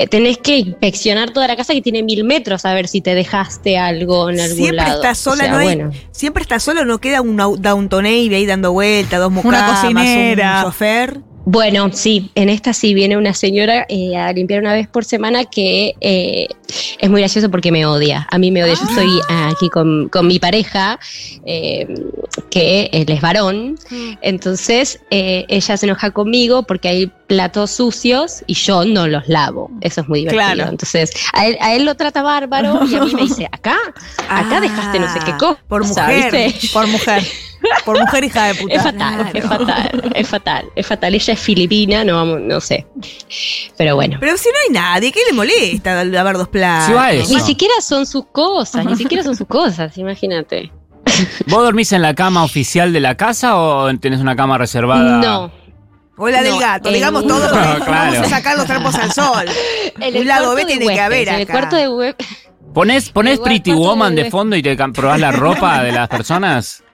tenés 0.05 0.37
que 0.37 0.57
inspeccionar 0.59 1.31
toda 1.31 1.47
la 1.47 1.55
casa 1.55 1.73
que 1.73 1.81
tiene 1.81 2.03
mil 2.03 2.23
metros 2.23 2.65
a 2.65 2.73
ver 2.75 2.87
si 2.87 3.01
te 3.01 3.15
dejaste 3.15 3.77
algo 3.79 4.29
en 4.29 4.39
algún 4.39 4.55
Siempre 4.57 4.75
lado. 4.75 4.95
está 5.01 5.15
sola, 5.15 5.35
O 5.35 5.37
sea, 5.47 5.51
no 5.51 5.57
hay- 5.57 5.65
bueno. 5.75 5.91
Siempre 6.11 6.43
está 6.43 6.59
solo, 6.59 6.85
no 6.85 6.99
queda 6.99 7.21
un 7.21 7.35
Downton 7.37 8.05
Abbey 8.05 8.33
ahí 8.35 8.45
dando 8.45 8.71
vueltas, 8.73 9.19
dos 9.19 9.31
mucamas, 9.31 9.81
cocinera. 9.81 10.57
un 10.59 10.63
chofer. 10.65 11.19
Bueno, 11.49 11.89
sí, 11.93 12.29
en 12.35 12.49
esta 12.49 12.73
sí 12.73 12.93
viene 12.93 13.15
una 13.15 13.33
señora 13.33 13.85
eh, 13.87 14.17
a 14.17 14.33
limpiar 14.33 14.59
una 14.59 14.73
vez 14.73 14.87
por 14.89 15.05
semana 15.05 15.45
que 15.45 15.95
eh, 16.01 16.47
es 16.99 17.09
muy 17.09 17.21
gracioso 17.21 17.49
porque 17.49 17.71
me 17.71 17.85
odia. 17.85 18.27
A 18.31 18.37
mí 18.37 18.51
me 18.51 18.63
odia. 18.63 18.73
Yo 18.73 18.83
estoy 18.89 19.19
Ah. 19.29 19.49
aquí 19.53 19.69
con, 19.69 20.09
con 20.09 20.27
mi 20.27 20.39
pareja, 20.39 20.99
eh, 21.45 21.87
que 22.51 22.89
él 22.91 23.05
es 23.09 23.21
varón. 23.21 23.77
Entonces 24.21 24.99
eh, 25.11 25.45
ella 25.47 25.77
se 25.77 25.85
enoja 25.85 26.11
conmigo 26.11 26.63
porque 26.63 26.89
hay 26.89 27.11
platos 27.27 27.71
sucios 27.71 28.43
y 28.47 28.53
yo 28.53 28.85
no 28.85 29.07
los 29.07 29.27
lavo. 29.27 29.69
Eso 29.81 30.01
es 30.01 30.07
muy 30.09 30.19
divertido. 30.19 30.41
Claro. 30.55 30.69
Entonces 30.69 31.11
a 31.33 31.45
él, 31.47 31.57
a 31.61 31.75
él 31.75 31.85
lo 31.85 31.95
trata 31.95 32.21
bárbaro 32.21 32.79
y 32.85 32.95
a 32.95 33.01
mí 33.03 33.13
me 33.13 33.21
dice, 33.23 33.45
acá, 33.51 33.77
acá 34.29 34.57
Ah, 34.57 34.61
dejaste 34.61 34.99
no 34.99 35.11
sé 35.11 35.19
qué 35.25 35.31
cosa. 35.37 35.59
por 35.67 35.85
mujer. 35.85 36.31
¿viste? 36.31 36.67
Por 36.73 36.87
mujer. 36.87 37.23
Por 37.85 37.99
mujer 37.99 38.23
hija 38.23 38.45
de 38.47 38.55
puta. 38.55 38.75
Es 38.75 38.83
fatal, 38.83 39.31
es 39.33 39.43
fatal, 39.45 40.11
es 40.13 40.27
fatal, 40.27 40.65
es 40.75 40.85
fatal. 40.87 41.15
Ella 41.15 41.33
es 41.33 41.39
filipina, 41.39 42.03
no, 42.03 42.37
no 42.37 42.61
sé. 42.61 42.85
Pero 43.77 43.95
bueno. 43.95 44.17
Pero 44.19 44.37
si 44.37 44.47
no 44.49 44.55
hay 44.67 44.73
nadie, 44.73 45.11
¿qué 45.11 45.21
le 45.27 45.33
molesta 45.33 46.03
lavar 46.05 46.37
dos 46.37 46.47
platos? 46.49 46.56
Sí, 46.85 46.93
va 46.93 47.11
eso. 47.11 47.33
Ni 47.33 47.39
siquiera 47.41 47.73
son 47.81 48.05
sus 48.05 48.25
cosas, 48.27 48.85
ni 48.85 48.95
siquiera 48.95 49.23
son 49.23 49.35
sus 49.35 49.47
cosas, 49.47 49.97
imagínate. 49.97 50.71
¿Vos 51.47 51.63
dormís 51.63 51.91
en 51.93 52.01
la 52.01 52.13
cama 52.13 52.43
oficial 52.43 52.91
de 52.93 52.99
la 52.99 53.15
casa 53.15 53.57
o 53.57 53.95
tenés 53.97 54.19
una 54.19 54.35
cama 54.35 54.57
reservada? 54.57 55.17
No. 55.17 55.51
O 56.17 56.27
la 56.29 56.41
del 56.41 56.59
gato, 56.59 56.89
digamos 56.91 57.25
todo, 57.27 57.39
No, 57.45 57.51
claro. 57.85 58.11
vamos 58.13 58.17
a 58.17 58.29
sacar 58.29 58.57
los 58.57 58.65
trapos 58.65 58.95
al 58.95 59.11
sol. 59.11 59.45
En 59.99 60.17
Un 60.17 60.27
lado 60.27 60.53
B 60.55 60.65
tiene 60.65 60.85
que 60.87 60.99
haber 60.99 61.27
En 61.27 61.35
el 61.35 61.41
acá. 61.43 61.53
cuarto 61.53 61.75
de 61.75 61.87
web. 61.89 62.15
¿Ponés, 62.73 63.09
ponés 63.09 63.37
El 63.37 63.41
Pretty 63.43 63.71
Woman 63.73 64.15
de- 64.15 64.23
de 64.25 64.31
fondo 64.31 64.55
y 64.55 64.61
te 64.61 64.75
probás 64.75 65.19
la 65.19 65.31
ropa 65.31 65.81
de 65.83 65.91
las 65.91 66.07
personas? 66.09 66.83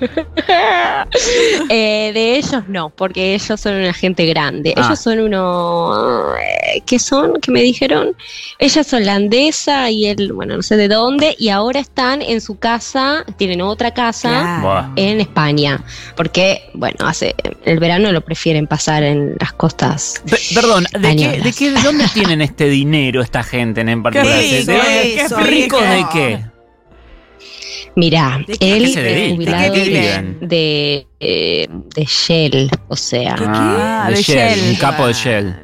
Eh, 1.68 2.10
de 2.14 2.36
ellos 2.36 2.62
no, 2.68 2.90
porque 2.90 3.34
ellos 3.34 3.60
son 3.60 3.74
una 3.74 3.92
gente 3.92 4.24
grande. 4.26 4.74
Ah. 4.76 4.82
Ellos 4.86 4.98
son 5.00 5.20
uno. 5.20 6.34
eh, 6.36 6.82
¿Qué 6.86 6.98
son? 6.98 7.34
¿Qué 7.40 7.50
me 7.50 7.60
dijeron? 7.62 8.14
Ella 8.58 8.80
es 8.80 8.92
holandesa 8.92 9.90
y 9.90 10.06
él, 10.06 10.32
bueno, 10.32 10.56
no 10.56 10.62
sé 10.62 10.76
de 10.76 10.88
dónde, 10.88 11.34
y 11.38 11.48
ahora 11.48 11.80
están 11.80 12.22
en 12.22 12.40
su 12.40 12.58
casa, 12.58 13.24
tienen 13.36 13.60
otra 13.62 13.92
casa. 13.92 14.60
Claro. 14.62 14.92
En 14.96 15.20
España, 15.20 15.82
porque 16.16 16.70
bueno, 16.74 16.96
hace 17.06 17.34
el 17.64 17.78
verano 17.78 18.12
lo 18.12 18.20
prefieren 18.22 18.66
pasar 18.66 19.02
en 19.02 19.36
las 19.40 19.52
costas. 19.52 20.22
Pe- 20.28 20.38
perdón, 20.54 20.84
¿de 20.84 20.90
qué, 20.90 20.98
Españolas. 21.08 21.44
¿de 21.44 21.52
qué, 21.52 21.70
de 21.70 21.82
dónde 21.82 22.08
tienen 22.12 22.40
este 22.42 22.68
dinero 22.68 23.22
esta 23.22 23.42
gente 23.42 23.80
en 23.82 24.02
particular? 24.02 24.38
rico 24.38 24.72
¿De- 24.72 25.14
eso, 25.20 25.36
¿Ricos 25.40 25.80
de 25.82 26.06
qué? 26.12 26.44
Mirá, 27.96 28.40
¿De 28.46 28.56
qué- 28.56 28.76
él 28.76 28.84
es 28.84 29.32
jubilado 29.32 29.72
¿De 29.72 30.36
de, 30.40 31.06
eh, 31.18 31.68
de 31.94 32.04
Shell, 32.04 32.70
o 32.88 32.96
sea, 32.96 33.34
Ah, 33.38 34.02
Ah, 34.04 34.10
de 34.10 34.16
de 34.16 34.22
Shell, 34.22 34.58
Shell. 34.60 34.70
un 34.70 34.76
capo 34.76 35.06
de 35.06 35.12
Shell. 35.12 35.56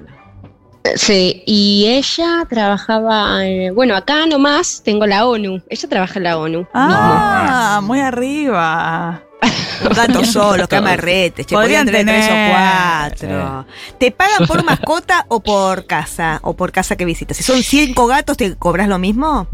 sí, 0.97 1.42
y 1.47 1.87
ella 1.88 2.45
trabajaba, 2.49 3.45
eh, 3.47 3.71
bueno, 3.71 3.97
acá 3.97 4.26
nomás 4.26 4.83
tengo 4.85 5.06
la 5.06 5.26
ONU, 5.26 5.62
ella 5.68 5.88
trabaja 5.88 6.18
en 6.18 6.25
la 6.25 6.38
ONU. 6.38 6.66
Ah, 6.75 7.80
muy 7.83 8.00
arriba. 8.00 9.23
Un 9.85 9.90
gato 9.95 10.25
solo, 10.25 10.66
cama 10.66 10.90
de 10.92 10.97
Todos. 10.97 11.04
retes, 11.04 11.47
che, 11.47 11.54
Podrían 11.54 11.85
podrían 11.85 12.06
tener 12.06 12.25
tres 12.26 12.30
o 12.30 12.50
cuatro. 12.50 13.66
¿Te 13.99 14.11
pagan 14.11 14.47
por 14.49 14.64
mascota 14.64 15.26
o 15.28 15.40
por 15.40 15.87
casa? 15.87 16.40
O 16.42 16.54
por 16.56 16.73
casa 16.73 16.97
que 16.97 17.04
visitas. 17.04 17.37
Si 17.37 17.42
son 17.42 17.62
cinco 17.62 18.06
gatos, 18.06 18.37
¿te 18.38 18.56
cobras 18.56 18.88
lo 18.88 18.99
mismo? 18.99 19.47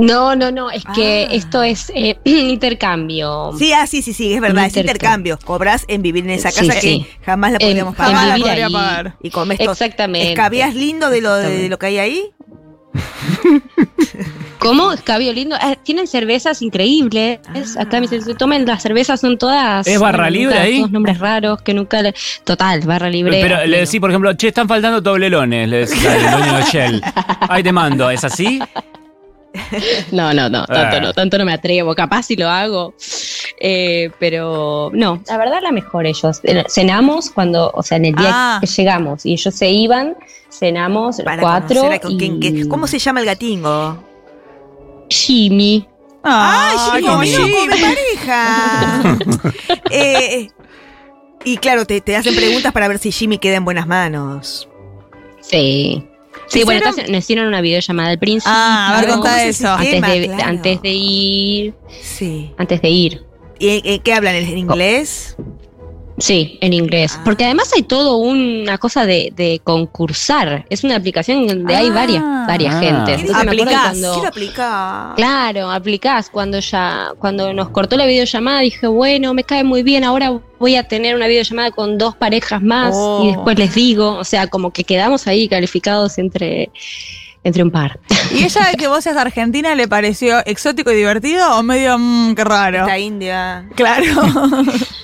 No, 0.00 0.34
no, 0.34 0.50
no, 0.50 0.70
es 0.70 0.84
que 0.94 1.26
Ah. 1.30 1.34
esto 1.34 1.62
es 1.62 1.90
eh, 1.94 2.16
intercambio. 2.24 3.52
Sí, 3.58 3.72
ah, 3.72 3.86
sí, 3.86 4.02
sí, 4.02 4.12
sí, 4.12 4.32
es 4.34 4.40
verdad, 4.40 4.66
es 4.66 4.76
Intercambio. 4.76 5.38
Cobras 5.44 5.84
en 5.88 6.02
vivir 6.02 6.24
en 6.24 6.30
esa 6.30 6.50
casa 6.50 6.72
sí. 6.80 7.06
que 7.06 7.24
jamás 7.24 7.52
la 7.52 7.58
podríamos 7.58 7.94
pagar. 7.94 8.14
Jamás 8.14 8.38
la 8.38 8.44
podría 8.46 8.66
ahí. 8.66 8.72
pagar. 8.72 9.14
Y 9.22 9.30
comes 9.30 9.58
todo. 9.58 9.72
Exactamente. 9.72 10.30
¿Escabías 10.30 10.74
lindo 10.74 11.10
de 11.10 11.20
lo, 11.20 11.34
de 11.34 11.68
lo 11.68 11.78
que 11.78 11.86
hay 11.86 11.98
ahí? 11.98 12.22
¿Cómo? 14.58 14.92
Escabio 14.92 15.32
lindo. 15.32 15.56
Ah, 15.60 15.76
tienen 15.82 16.06
cervezas 16.06 16.62
increíbles. 16.62 17.40
Ah. 17.46 17.82
Acá 17.82 17.96
me 17.96 18.02
dicen, 18.02 18.22
se 18.22 18.34
tomen 18.34 18.64
las 18.64 18.82
cervezas, 18.82 19.20
son 19.20 19.36
todas. 19.36 19.86
¿Es 19.86 20.00
barra 20.00 20.24
nunca- 20.24 20.30
libre 20.30 20.58
ahí? 20.58 20.78
Todos 20.78 20.90
nombres 20.92 21.18
raros 21.18 21.60
que 21.62 21.74
nunca 21.74 22.00
le. 22.02 22.14
Total, 22.44 22.80
barra 22.80 23.10
libre. 23.10 23.40
Pero 23.42 23.64
le 23.66 23.80
decís, 23.80 24.00
por 24.00 24.10
ejemplo, 24.10 24.32
che, 24.34 24.48
están 24.48 24.66
faltando 24.68 25.02
toblerones, 25.02 25.68
le 25.68 25.76
decís 25.86 26.06
al 26.06 26.38
dueño 26.38 26.56
de 26.56 26.62
Shell. 26.64 27.02
Ahí 27.48 27.62
te 27.62 27.72
mando, 27.72 28.08
¿es 28.10 28.24
así? 28.24 28.58
No, 30.12 30.32
no, 30.34 30.48
no, 30.48 30.64
tanto 30.66 30.96
Ah. 30.96 31.00
no, 31.00 31.12
tanto 31.12 31.38
no 31.38 31.44
me 31.44 31.52
atrevo. 31.52 31.94
Capaz 31.94 32.24
si 32.24 32.36
lo 32.36 32.48
hago. 32.48 32.94
Eh, 33.60 34.10
pero 34.18 34.90
no, 34.92 35.22
la 35.28 35.36
verdad 35.38 35.58
la 35.62 35.72
mejor 35.72 36.06
ellos. 36.06 36.40
Eh, 36.44 36.64
Cenamos 36.68 37.30
cuando, 37.30 37.70
o 37.74 37.82
sea, 37.82 37.96
en 37.98 38.06
el 38.06 38.14
día 38.14 38.30
Ah. 38.32 38.58
que 38.60 38.66
llegamos 38.66 39.24
y 39.24 39.32
ellos 39.32 39.54
se 39.54 39.70
iban, 39.70 40.16
cenamos 40.50 41.20
Para 41.24 41.40
cuatro. 41.42 41.88
a 41.90 42.00
y... 42.08 42.68
¿Cómo 42.68 42.86
se 42.86 42.98
llama 42.98 43.20
el 43.20 43.26
gatingo? 43.26 44.02
Jimmy. 45.08 45.86
Ay, 46.22 46.76
¡Ay, 46.92 47.02
como 47.02 47.20
Jimmy, 47.20 47.52
Jimmy. 47.52 47.68
de 47.68 47.82
pareja! 47.82 49.18
Eh, 49.90 50.48
y 51.44 51.58
claro, 51.58 51.84
te, 51.84 52.00
te 52.00 52.16
hacen 52.16 52.34
preguntas 52.34 52.72
para 52.72 52.88
ver 52.88 52.98
si 52.98 53.12
Jimmy 53.12 53.36
queda 53.38 53.56
en 53.56 53.64
buenas 53.64 53.86
manos. 53.86 54.68
Sí. 55.42 56.04
Sí, 56.46 56.62
bueno, 56.64 56.78
¿Hicieron? 56.80 56.88
entonces 56.90 57.10
nos 57.10 57.18
hicieron 57.20 57.46
una 57.46 57.60
videollamada 57.60 58.10
al 58.10 58.18
principio. 58.18 58.52
Ah, 58.54 58.96
a 58.96 59.00
ver, 59.00 59.10
¿Cómo 59.10 59.22
contá 59.22 59.44
es 59.44 59.60
eso. 59.60 59.70
Antes 59.72 60.00
de, 60.02 60.26
Claro. 60.26 60.44
antes 60.44 60.82
de 60.82 60.90
ir. 60.90 61.74
Sí. 62.02 62.52
Antes 62.58 62.82
de 62.82 62.88
ir. 62.90 63.24
¿Y 63.58 63.98
qué 64.00 64.12
hablan? 64.14 64.34
¿En 64.34 64.58
inglés? 64.58 65.36
Sí, 66.16 66.58
en 66.60 66.72
inglés. 66.72 67.14
Ah. 67.18 67.22
Porque 67.24 67.44
además 67.44 67.70
hay 67.74 67.82
todo 67.82 68.18
una 68.18 68.78
cosa 68.78 69.04
de, 69.04 69.32
de 69.34 69.60
concursar. 69.64 70.64
Es 70.70 70.84
una 70.84 70.94
aplicación 70.96 71.46
donde 71.46 71.74
hay 71.74 71.88
Ah. 71.88 71.92
varias, 71.92 72.22
varias 72.46 72.74
Ah. 72.76 72.80
gentes. 72.80 73.16
¿Qué 73.16 73.20
Entonces 73.22 73.34
me 73.44 73.50
acuerdo 73.52 73.62
aplicás? 73.62 73.82
cuando- 73.88 74.12
Quiero 74.14 74.28
aplicar. 74.28 75.14
Claro, 75.16 75.70
aplicás. 75.72 76.30
Cuando 76.30 76.60
ya, 76.60 77.08
cuando 77.18 77.52
nos 77.52 77.68
cortó 77.70 77.96
la 77.96 78.06
videollamada, 78.06 78.60
dije, 78.60 78.86
bueno, 78.86 79.34
me 79.34 79.42
cae 79.44 79.64
muy 79.64 79.82
bien, 79.82 80.04
ahora 80.04 80.38
voy 80.60 80.76
a 80.76 80.86
tener 80.86 81.16
una 81.16 81.26
videollamada 81.26 81.72
con 81.72 81.98
dos 81.98 82.14
parejas 82.16 82.62
más 82.62 82.94
Oh. 82.96 83.22
y 83.24 83.28
después 83.32 83.58
les 83.58 83.74
digo, 83.74 84.12
o 84.16 84.24
sea, 84.24 84.46
como 84.46 84.70
que 84.72 84.84
quedamos 84.84 85.26
ahí 85.26 85.48
calificados 85.48 86.16
entre, 86.18 86.70
entre 87.42 87.62
un 87.64 87.70
par. 87.72 87.98
¿Y 88.32 88.44
ella 88.44 88.68
de 88.70 88.76
que 88.76 88.86
vos 88.86 89.02
seas 89.02 89.16
argentina 89.16 89.74
le 89.74 89.88
pareció 89.88 90.38
exótico 90.46 90.92
y 90.92 90.94
divertido 90.96 91.58
o 91.58 91.62
medio 91.64 91.98
mmm, 91.98 92.34
qué 92.36 92.44
raro? 92.44 92.78
Esta 92.82 92.98
india. 92.98 93.66
Claro. 93.74 94.04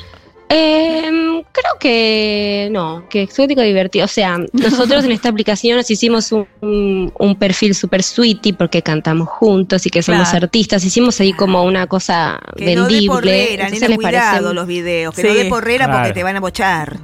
Em, 0.53 1.43
creo 1.53 1.79
que 1.79 2.69
no, 2.73 3.09
que 3.09 3.23
exótico 3.23 3.61
divertido. 3.63 4.05
O 4.05 4.09
sea, 4.09 4.37
nosotros 4.53 5.05
en 5.05 5.13
esta 5.13 5.29
aplicación 5.29 5.77
nos 5.77 5.89
hicimos 5.91 6.33
un, 6.33 6.47
un- 6.61 7.13
un 7.19 7.37
perfil 7.37 7.75
super 7.75 8.03
sweetie 8.03 8.53
porque 8.55 8.83
cantamos 8.83 9.29
juntos 9.29 9.87
y 9.87 9.91
que 9.91 10.03
somos 10.03 10.29
Claro. 10.31 10.47
artistas. 10.47 10.85
Hicimos 10.85 11.21
ahí 11.21 11.33
como 11.33 11.63
una 11.63 11.87
cosa 11.87 12.41
Que 12.57 12.75
no 12.75 12.83
vendible. 12.83 13.07
porrera, 13.07 13.65
Entonces 13.69 13.81
nena, 13.81 13.89
les 13.89 13.97
cuidado 13.99 14.53
los 14.53 14.67
videos. 14.67 15.15
Que 15.15 15.23
Sí, 15.23 15.29
no 15.29 15.35
dé 15.35 15.45
porrera 15.47 15.91
porque 15.91 16.13
te 16.13 16.23
van 16.25 16.37
a 16.37 16.41
bochar. 16.41 16.99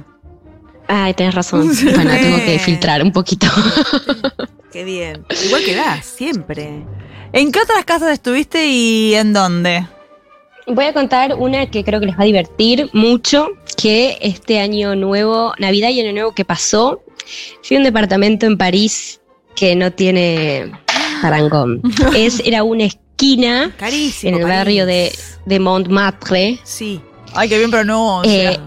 Ay, 0.89 1.13
tenés 1.13 1.33
razón. 1.33 1.69
Bueno, 1.95 2.11
tengo 2.19 2.37
que 2.37 2.59
filtrar 2.59 3.01
un 3.01 3.11
poquito. 3.13 3.47
Qué 4.73 4.83
bien. 4.83 5.25
Igual 5.45 5.63
que 5.63 5.73
das, 5.75 6.05
siempre. 6.05 6.83
¿En 7.33 7.51
qué 7.51 7.59
otras 7.61 7.83
casas 7.85 8.11
estuviste 8.11 8.67
y 8.67 9.13
en 9.15 9.31
dónde? 9.33 9.87
Voy 10.67 10.85
a 10.85 10.93
contar 10.93 11.33
una 11.35 11.65
que 11.67 11.83
creo 11.83 11.99
que 11.99 12.07
les 12.07 12.17
va 12.17 12.23
a 12.23 12.25
divertir 12.25 12.89
mucho, 12.93 13.47
que 13.77 14.17
este 14.21 14.59
año 14.59 14.95
nuevo, 14.95 15.53
Navidad 15.59 15.89
y 15.89 16.01
Año 16.01 16.11
Nuevo 16.11 16.33
que 16.33 16.43
pasó, 16.43 17.01
fui 17.63 17.77
a 17.77 17.79
un 17.79 17.83
departamento 17.85 18.45
en 18.45 18.57
París 18.57 19.21
que 19.55 19.75
no 19.75 19.91
tiene 19.91 20.71
parangón. 21.21 21.81
Es, 22.15 22.41
era 22.45 22.63
una 22.63 22.83
esquina 22.83 23.71
Carísimo. 23.77 24.29
en 24.29 24.35
el 24.35 24.41
París. 24.43 24.57
barrio 24.57 24.85
de, 24.85 25.11
de 25.45 25.59
Montmartre. 25.59 26.59
Sí. 26.63 26.99
Ay, 27.33 27.47
qué 27.49 27.57
bien 27.57 27.71
pronuncia. 27.71 28.51
Eh, 28.51 28.59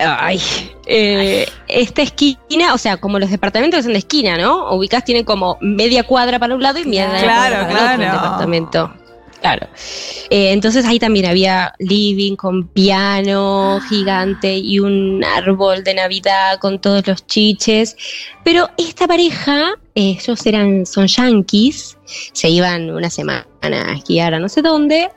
Ay, 0.00 0.40
eh, 0.86 1.44
esta 1.66 2.02
esquina, 2.02 2.72
o 2.72 2.78
sea, 2.78 2.98
como 2.98 3.18
los 3.18 3.30
departamentos 3.30 3.78
que 3.78 3.82
son 3.82 3.92
de 3.94 3.98
esquina, 3.98 4.38
¿no? 4.38 4.72
Ubicás 4.76 5.04
tienen 5.04 5.24
como 5.24 5.58
media 5.60 6.04
cuadra 6.04 6.38
para 6.38 6.54
un 6.54 6.62
lado 6.62 6.78
y 6.78 6.84
media 6.84 7.08
Claro, 7.08 7.26
cuadra 7.26 7.58
para 7.58 7.66
el 7.66 7.74
otro, 7.74 7.78
claro. 7.96 8.02
el 8.04 8.12
departamento. 8.12 8.92
Claro. 9.40 9.68
Eh, 10.30 10.50
entonces 10.52 10.84
ahí 10.84 10.98
también 10.98 11.26
había 11.26 11.72
living 11.78 12.34
con 12.34 12.66
piano 12.68 13.78
gigante 13.88 14.56
y 14.56 14.80
un 14.80 15.22
árbol 15.24 15.84
de 15.84 15.94
Navidad 15.94 16.58
con 16.58 16.80
todos 16.80 17.06
los 17.06 17.24
chiches. 17.26 17.96
Pero 18.44 18.68
esta 18.76 19.06
pareja, 19.06 19.70
ellos 19.94 20.44
eran, 20.44 20.84
son 20.86 21.06
yankees, 21.06 21.96
se 22.32 22.48
iban 22.48 22.90
una 22.90 23.10
semana 23.10 23.46
a 23.62 23.92
esquiar 23.94 24.34
a 24.34 24.38
no 24.40 24.48
sé 24.48 24.60
dónde. 24.62 25.08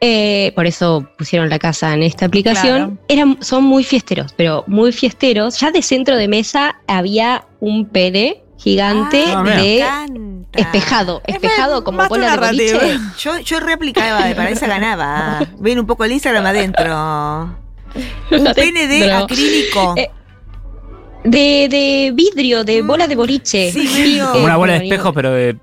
eh, 0.00 0.52
por 0.54 0.64
eso 0.66 1.06
pusieron 1.18 1.48
la 1.48 1.58
casa 1.58 1.92
en 1.92 2.02
esta 2.04 2.26
aplicación. 2.26 2.76
Claro. 2.76 2.98
Eran, 3.08 3.38
son 3.42 3.64
muy 3.64 3.84
fiesteros, 3.84 4.32
pero 4.36 4.64
muy 4.66 4.92
fiesteros. 4.92 5.58
Ya 5.60 5.70
de 5.72 5.82
centro 5.82 6.16
de 6.16 6.28
mesa 6.28 6.80
había 6.86 7.44
un 7.60 7.84
pene 7.86 8.42
gigante 8.58 9.24
Ah, 9.26 9.42
de 9.44 10.37
espejado, 10.52 11.22
Es 11.26 11.34
espejado 11.36 11.84
como 11.84 11.98
más 11.98 12.08
bola 12.08 12.36
de 12.36 12.46
boliche. 12.46 12.98
Yo, 13.18 13.38
yo 13.40 13.60
replicaba, 13.60 14.18
para 14.34 14.50
esa 14.50 14.66
ganaba. 14.66 15.40
Ven 15.58 15.78
un 15.78 15.86
poco 15.86 16.04
el 16.04 16.12
Instagram 16.12 16.46
adentro. 16.46 17.54
Un 18.30 18.44
de 18.44 18.50
Adentro. 18.50 19.16
acrílico. 19.24 19.94
Eh, 19.96 20.10
De, 21.24 21.68
de 21.70 22.12
vidrio, 22.14 22.62
de 22.64 22.82
bola 22.82 23.06
de 23.08 23.16
boliche. 23.16 23.72
Sí, 23.72 24.20
Como 24.32 24.44
una 24.44 24.56
bola 24.56 24.74
de 24.74 24.84
espejos, 24.84 25.12
pero 25.14 25.32
de, 25.32 25.56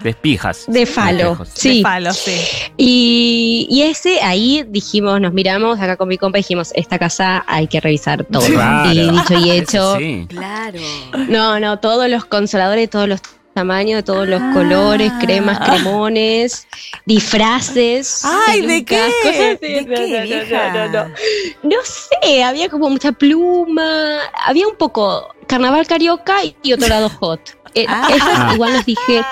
de 0.00 0.10
espijas. 0.10 0.64
De 0.66 0.86
falo, 0.86 1.32
espejos. 1.32 1.48
sí. 1.54 1.76
De 1.76 1.82
palo, 1.82 2.12
sí. 2.12 2.32
Y, 2.78 3.66
y 3.70 3.82
ese 3.82 4.20
ahí 4.22 4.64
dijimos, 4.68 5.20
nos 5.20 5.32
miramos 5.34 5.78
acá 5.78 5.96
con 5.96 6.08
mi 6.08 6.16
compa 6.18 6.38
y 6.38 6.40
dijimos, 6.42 6.72
esta 6.74 6.98
casa 6.98 7.44
hay 7.46 7.66
que 7.68 7.80
revisar 7.80 8.24
todo. 8.24 8.44
Claro. 8.46 8.90
Y 8.92 9.10
dicho 9.10 9.34
y 9.38 9.50
hecho, 9.50 9.96
Sí. 9.98 10.26
Claro. 10.28 10.80
no, 11.28 11.60
no, 11.60 11.78
todos 11.80 12.08
los 12.08 12.24
consoladores, 12.24 12.88
todos 12.90 13.08
los 13.08 13.20
tamaños, 13.54 13.96
de 13.98 14.02
todos 14.02 14.26
los 14.28 14.40
Ah. 14.40 14.50
colores, 14.54 15.12
cremas, 15.20 15.58
cremones, 15.60 16.66
disfraces. 17.06 18.22
Ay, 18.24 18.66
¿de 18.66 18.84
qué? 18.84 19.00
cosas 19.22 19.40
así. 19.56 19.74
¿De 19.74 19.82
No, 19.82 19.94
qué, 19.94 20.70
no, 20.72 20.88
no, 20.88 21.14
no, 21.62 21.76
sé, 21.84 22.42
había 22.42 22.68
como 22.68 22.88
mucha 22.90 23.12
pluma, 23.12 24.18
había 24.46 24.66
un 24.68 24.76
poco 24.76 25.28
carnaval 25.46 25.86
carioca 25.86 26.36
y, 26.62 26.72
otro 26.72 26.88
lado 26.88 27.08
hot. 27.08 27.40
Eh, 27.74 27.86
Ah. 27.88 28.50
igual 28.54 28.72
nos 28.74 28.84
dije. 28.84 29.22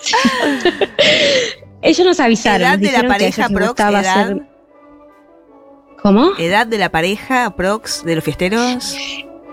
ellos 1.82 2.06
nos 2.06 2.20
avisaron. 2.20 2.62
Edad 2.62 2.78
nos 2.78 2.92
de 2.92 3.02
la 3.02 3.08
pareja 3.08 3.48
prox, 3.48 3.80
edad. 3.80 3.94
hacer- 3.96 4.48
¿Cómo? 6.02 6.32
Edad 6.38 6.66
de 6.66 6.78
la 6.78 6.90
pareja 6.90 7.54
prox 7.56 8.04
de 8.04 8.14
los 8.16 8.24
fiesteros. 8.24 8.96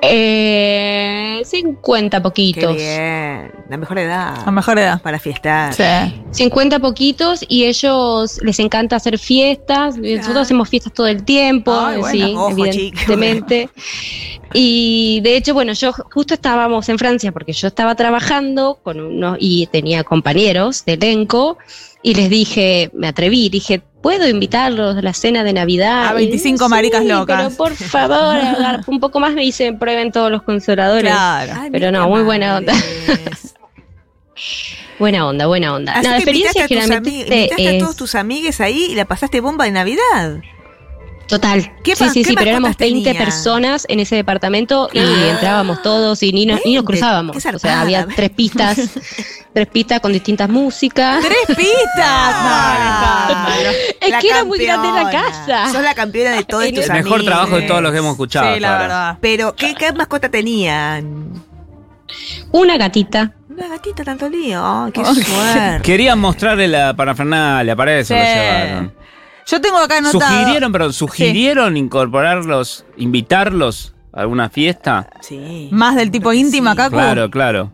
Eh, 0.02 1.42
50 1.46 2.18
Qué 2.18 2.22
poquitos. 2.22 2.76
bien. 2.76 3.52
La 3.70 3.78
mejor 3.78 4.00
edad. 4.00 4.36
A 4.46 4.52
mejor 4.52 4.80
edad. 4.80 5.02
Para 5.02 5.20
fiestar. 5.20 5.74
Sí. 5.74 5.84
50 6.32 6.80
poquitos 6.80 7.46
y 7.48 7.66
ellos 7.66 8.40
les 8.42 8.60
encanta 8.60 8.96
hacer 8.96 9.20
fiestas. 9.20 9.98
Nosotros 9.98 10.38
hacemos 10.38 10.70
fiestas 10.70 10.94
todo 10.94 11.08
el 11.08 11.24
tiempo, 11.24 11.72
Ay, 11.74 12.00
bueno, 12.00 12.26
sí, 12.26 12.34
ojo, 12.36 12.50
evidentemente. 12.66 13.70
Y 14.54 15.22
de 15.22 15.38
hecho, 15.38 15.54
bueno, 15.54 15.74
yo 15.74 15.94
justo 15.94 16.34
estábamos 16.34 16.90
en 16.90 16.98
Francia 16.98 17.32
porque 17.32 17.54
yo 17.54 17.68
estaba 17.68 17.96
trabajando 17.96 18.80
con 18.84 19.00
unos 19.00 19.38
y 19.40 19.68
tenía 19.68 20.04
compañeros 20.04 20.84
de 20.86 20.94
elenco 20.94 21.58
y 22.04 22.16
les 22.16 22.30
dije, 22.30 22.90
me 22.94 23.08
atreví, 23.08 23.50
dije, 23.50 23.82
¿puedo 24.02 24.28
invitarlos 24.28 24.98
a 24.98 25.02
la 25.02 25.14
cena 25.14 25.44
de 25.44 25.54
Navidad? 25.54 26.08
A 26.08 26.14
25 26.14 26.66
Y, 26.66 26.70
maricas 26.70 27.02
"Sí, 27.02 27.08
locas". 27.08 27.44
Pero 27.44 27.56
por 27.56 27.76
favor, 27.76 28.38
un 28.88 29.00
poco 29.00 29.20
más 29.20 29.34
me 29.34 29.42
dicen, 29.42 29.80
prueben 29.80 30.12
todos 30.12 30.32
los 30.32 30.44
consoladores. 30.44 31.12
Claro. 31.12 31.54
Ay, 31.56 31.70
Pero 31.72 31.92
no, 31.92 32.08
muy 32.10 32.24
buena 32.24 32.58
onda. 32.58 32.74
Buena 35.00 35.28
onda, 35.28 35.48
buena 35.48 35.74
onda. 35.74 35.94
Así 35.94 36.04
no, 36.08 36.12
la 36.12 36.22
que 36.22 36.30
invitaste 36.30 36.60
experiencia 36.60 36.98
a, 36.98 37.02
tus 37.02 37.14
invitaste 37.14 37.76
a 37.76 37.80
todos 37.80 37.96
tus 37.96 38.14
amigues 38.14 38.62
ahí 38.62 38.88
y 38.92 38.96
la 38.96 39.06
pasaste 39.06 39.42
bomba 39.42 39.66
de 39.66 39.72
Navidad. 39.72 40.42
Total. 41.28 41.72
¿Qué 41.84 41.96
sí, 41.96 42.06
sí, 42.10 42.24
qué 42.24 42.30
sí, 42.30 42.36
pero 42.36 42.50
éramos 42.52 42.70
mascotas 42.72 42.88
20 42.92 43.10
tenía? 43.10 43.24
personas 43.26 43.86
en 43.88 44.00
ese 44.02 44.16
departamento 44.18 44.90
y 44.92 45.00
Ah. 45.00 45.30
entrábamos 45.32 45.82
todos 45.82 46.22
y 46.24 46.34
ni 46.34 46.46
nos, 46.46 46.60
ni 46.66 46.76
nos 46.76 46.84
20, 46.84 46.86
cruzábamos. 46.86 47.38
O 47.38 47.60
sea, 47.60 47.82
había 47.82 48.06
tres 48.06 48.32
pistas, 48.32 48.78
tres 49.54 49.68
pistas 49.68 50.02
con 50.02 50.12
distintas 50.12 50.50
músicas. 50.50 51.24
¡Tres 51.24 51.58
pistas! 51.58 52.36
No. 53.62 53.70
Es 54.02 54.10
La 54.10 54.20
que 54.20 54.28
era 54.30 54.44
muy 54.44 54.58
grande 54.60 54.90
la 54.92 55.10
casa. 55.10 55.72
Sos 55.72 55.82
la 55.84 55.94
campeona 55.94 56.32
de 56.32 56.44
todos 56.44 56.64
El 56.66 56.74
tus 56.74 56.86
El 56.86 56.92
amigos. 56.92 57.06
mejor 57.12 57.24
trabajo 57.26 57.56
de 57.58 57.62
todos 57.64 57.82
los 57.82 57.92
que 57.92 57.98
hemos 58.00 58.12
escuchado. 58.12 58.54
Sí, 58.54 58.60
la 58.60 58.70
ahora. 58.74 58.82
verdad. 58.82 59.18
Pero, 59.22 59.56
¿qué, 59.56 59.76
qué 59.76 59.94
mascota 59.94 60.30
tenían? 60.30 61.44
Una 62.52 62.78
gatita. 62.78 63.34
Una 63.50 63.68
gatita 63.68 64.04
tanto 64.04 64.28
lío. 64.28 64.62
Ay, 64.86 64.92
qué 64.92 65.06
suerte. 65.06 65.80
Querían 65.84 66.20
mostrarle 66.20 66.68
la 66.68 66.94
parafernalia, 66.96 67.76
para 67.76 67.98
eso 68.00 68.14
Sí. 68.14 68.20
lo 68.20 68.26
llevaron. 68.26 68.94
Yo 69.48 69.60
tengo 69.62 69.78
acá 69.78 69.98
anotado. 69.98 70.22
¿Sugirieron, 70.40 70.72
pero 70.72 70.92
sugirieron 70.94 71.78
incorporarlos, 71.78 72.86
invitarlos 72.98 73.94
a 74.14 74.22
alguna 74.22 74.50
fiesta? 74.50 75.10
Sí. 75.22 75.68
Más 75.72 75.96
del 75.96 76.12
tipo 76.12 76.32
íntima, 76.34 76.72
sí. 76.72 76.78
Cacu. 76.78 76.92
Claro, 76.96 77.30
claro. 77.32 77.74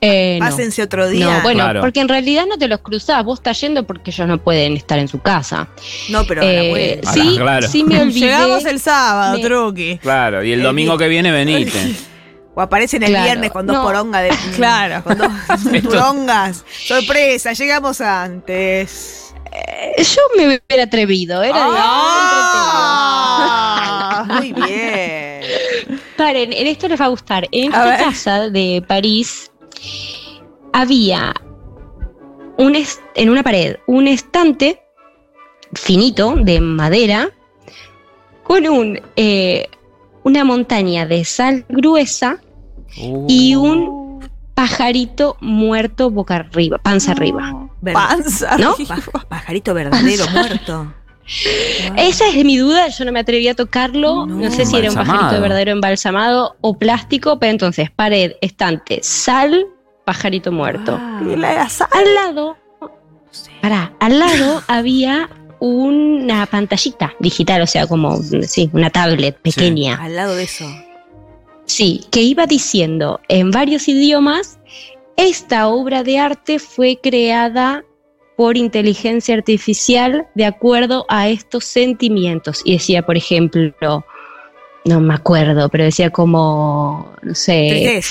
Eh, 0.00 0.38
no. 0.40 0.46
Pásense 0.46 0.82
otro 0.82 1.08
día. 1.08 1.26
No, 1.38 1.42
bueno, 1.42 1.64
Claro. 1.64 1.80
porque 1.80 1.98
en 2.00 2.08
realidad 2.08 2.44
no 2.48 2.56
te 2.56 2.68
los 2.68 2.78
cruzás, 2.80 3.24
vos 3.24 3.40
estás 3.40 3.60
yendo 3.60 3.84
porque 3.84 4.10
ellos 4.12 4.28
no 4.28 4.38
pueden 4.38 4.76
estar 4.76 4.98
en 5.00 5.08
su 5.08 5.20
casa. 5.20 5.68
No, 6.10 6.24
pero 6.24 6.42
Eh. 6.44 7.00
Ahora, 7.04 7.12
sí, 7.12 7.36
claro. 7.36 7.68
sí 7.68 7.82
me 7.84 8.00
olvidé. 8.00 8.20
Llegamos 8.20 8.64
el 8.66 8.78
sábado, 8.80 9.36
Me- 9.36 9.42
truqui. 9.44 9.98
Claro, 9.98 10.44
y 10.44 10.52
el 10.52 10.62
domingo 10.62 10.96
que 10.96 11.08
viene 11.08 11.30
venite. 11.32 11.94
O 12.56 12.60
aparecen 12.60 13.02
el 13.02 13.08
Claro. 13.08 13.24
viernes 13.24 13.50
con 13.50 13.66
dos 13.66 13.74
No. 13.74 13.82
porongas 13.82 14.22
de. 14.22 14.28
Claro. 14.56 15.02
Con 15.02 15.18
dos 15.18 15.32
porongas. 15.82 16.64
Sorpresa, 16.86 17.52
llegamos 17.52 18.00
antes. 18.00 19.23
Yo 19.98 20.20
me 20.36 20.46
hubiera 20.46 20.84
atrevido, 20.84 21.42
era 21.42 21.56
Ah, 23.36 24.24
muy 24.28 24.52
bien. 24.52 25.42
Paren, 26.16 26.52
en 26.52 26.66
esto 26.66 26.88
les 26.88 27.00
va 27.00 27.04
a 27.06 27.08
gustar. 27.08 27.46
En 27.52 27.64
A 27.74 27.76
esta 27.76 27.84
ver. 27.84 27.98
casa 28.00 28.50
de 28.50 28.82
París 28.86 29.50
había 30.72 31.32
un 32.56 32.76
en 33.16 33.30
una 33.30 33.42
pared 33.42 33.76
un 33.86 34.06
estante 34.08 34.80
finito 35.74 36.34
de 36.36 36.60
madera 36.60 37.30
con 38.44 38.66
un 38.66 39.00
eh, 39.16 39.68
una 40.22 40.44
montaña 40.44 41.04
de 41.06 41.24
sal 41.24 41.64
gruesa 41.68 42.40
y 43.28 43.54
un 43.56 44.20
pajarito 44.54 45.36
muerto 45.40 46.10
boca 46.10 46.36
arriba, 46.36 46.78
panza 46.78 47.10
arriba. 47.12 47.63
Ver- 47.84 47.94
Panza. 47.94 48.56
¿No? 48.58 48.74
pa- 48.88 49.24
pajarito 49.28 49.74
verdadero 49.74 50.26
muerto. 50.30 50.92
Esa 51.96 52.28
es 52.28 52.44
mi 52.44 52.58
duda, 52.58 52.88
yo 52.88 53.04
no 53.04 53.12
me 53.12 53.20
atreví 53.20 53.48
a 53.48 53.54
tocarlo, 53.54 54.26
no, 54.26 54.36
No. 54.36 54.50
sé 54.50 54.66
si 54.66 54.76
era 54.76 54.90
un 54.90 54.94
pajarito 54.96 55.40
verdadero 55.40 55.70
embalsamado 55.72 56.56
o 56.60 56.76
plástico, 56.78 57.38
pero 57.38 57.50
entonces 57.52 57.90
pared, 57.90 58.32
estante, 58.42 59.00
sal, 59.02 59.66
pajarito 60.04 60.52
muerto. 60.52 60.98
Ah. 61.00 61.22
Y 61.26 61.36
la 61.36 61.68
sal. 61.70 61.88
Al 61.92 62.14
lado, 62.14 62.56
pará, 63.62 63.92
al 64.00 64.18
lado 64.18 64.62
había 64.66 65.30
una 65.60 66.44
pantallita 66.44 67.14
digital, 67.20 67.62
o 67.62 67.66
sea, 67.66 67.86
como, 67.86 68.18
sí, 68.42 68.68
una 68.74 68.90
tablet 68.90 69.38
pequeña. 69.40 69.94
Al 70.02 70.16
lado 70.16 70.34
de 70.36 70.42
eso. 70.42 70.66
Sí, 71.64 72.04
que 72.10 72.20
iba 72.20 72.44
diciendo 72.44 73.20
en 73.28 73.50
varios 73.50 73.88
idiomas, 73.88 74.58
esta 75.16 75.68
obra 75.68 76.02
de 76.02 76.18
arte 76.18 76.58
fue 76.58 76.98
creada 77.02 77.84
por 78.36 78.56
inteligencia 78.56 79.34
artificial 79.34 80.26
de 80.34 80.46
acuerdo 80.46 81.06
a 81.08 81.28
estos 81.28 81.64
sentimientos. 81.64 82.62
Y 82.64 82.72
decía, 82.72 83.02
por 83.02 83.16
ejemplo, 83.16 84.04
no 84.84 85.00
me 85.00 85.14
acuerdo, 85.14 85.68
pero 85.70 85.84
decía 85.84 86.10
como, 86.10 87.10
no 87.22 87.34
sé, 87.34 88.02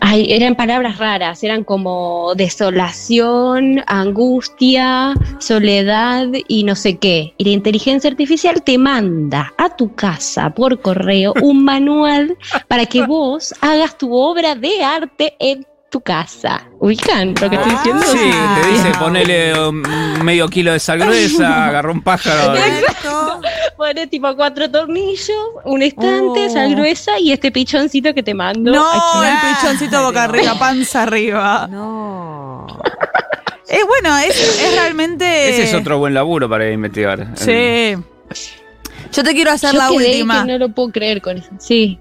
ay, 0.00 0.32
eran 0.32 0.56
palabras 0.56 0.98
raras, 0.98 1.44
eran 1.44 1.62
como 1.62 2.34
desolación, 2.34 3.84
angustia, 3.86 5.14
soledad 5.38 6.26
y 6.48 6.64
no 6.64 6.74
sé 6.74 6.96
qué. 6.96 7.34
Y 7.38 7.44
la 7.44 7.50
inteligencia 7.50 8.10
artificial 8.10 8.62
te 8.62 8.76
manda 8.76 9.52
a 9.56 9.76
tu 9.76 9.94
casa 9.94 10.50
por 10.50 10.80
correo 10.80 11.32
un 11.40 11.64
manual 11.64 12.36
para 12.66 12.86
que 12.86 13.06
vos 13.06 13.54
hagas 13.60 13.96
tu 13.96 14.14
obra 14.14 14.56
de 14.56 14.82
arte 14.82 15.36
en 15.38 15.64
tu 15.94 16.00
casa. 16.00 16.64
¿Ubican 16.80 17.34
lo 17.40 17.48
que 17.48 17.54
estoy 17.54 17.70
diciendo? 17.70 18.02
Sí, 18.04 18.18
te 18.18 18.68
dice 18.72 18.90
Ah. 18.92 18.98
ponele 18.98 19.68
um, 19.68 19.80
medio 20.24 20.48
kilo 20.48 20.72
de 20.72 20.80
sal 20.80 20.98
gruesa, 20.98 21.66
agarró 21.66 21.92
un 21.92 22.02
pájaro. 22.02 22.56
Exacto. 22.56 23.40
Pone 23.76 24.08
tipo 24.08 24.34
cuatro 24.34 24.68
tornillos, 24.68 25.38
un 25.64 25.82
estante, 25.82 26.46
Oh. 26.48 26.50
sal 26.52 26.74
gruesa 26.74 27.12
y 27.20 27.30
este 27.30 27.52
pichoncito 27.52 28.12
que 28.12 28.24
te 28.24 28.34
mando. 28.34 28.72
No, 28.72 28.84
aquí. 28.90 29.28
el 29.28 29.54
pichoncito 29.54 30.02
boca 30.02 30.24
arriba, 30.24 30.58
panza 30.58 31.04
arriba. 31.04 31.68
No. 31.70 32.66
Es 33.68 33.86
bueno, 33.86 34.18
es, 34.18 34.36
es 34.60 34.74
realmente. 34.74 35.50
Ese 35.50 35.62
es 35.62 35.74
otro 35.74 35.98
buen 35.98 36.12
laburo 36.12 36.48
para 36.48 36.68
investigar. 36.72 37.28
Sí. 37.36 37.94
Yo 39.12 39.22
te 39.22 39.32
quiero 39.32 39.52
hacer 39.52 39.72
Yo 39.72 39.78
la 39.78 39.88
quedé 39.90 40.08
última. 40.10 40.44
que 40.44 40.52
no 40.52 40.58
lo 40.58 40.68
puedo 40.70 40.90
creer 40.90 41.22
con 41.22 41.36
eso. 41.38 41.50
Sí. 41.60 42.00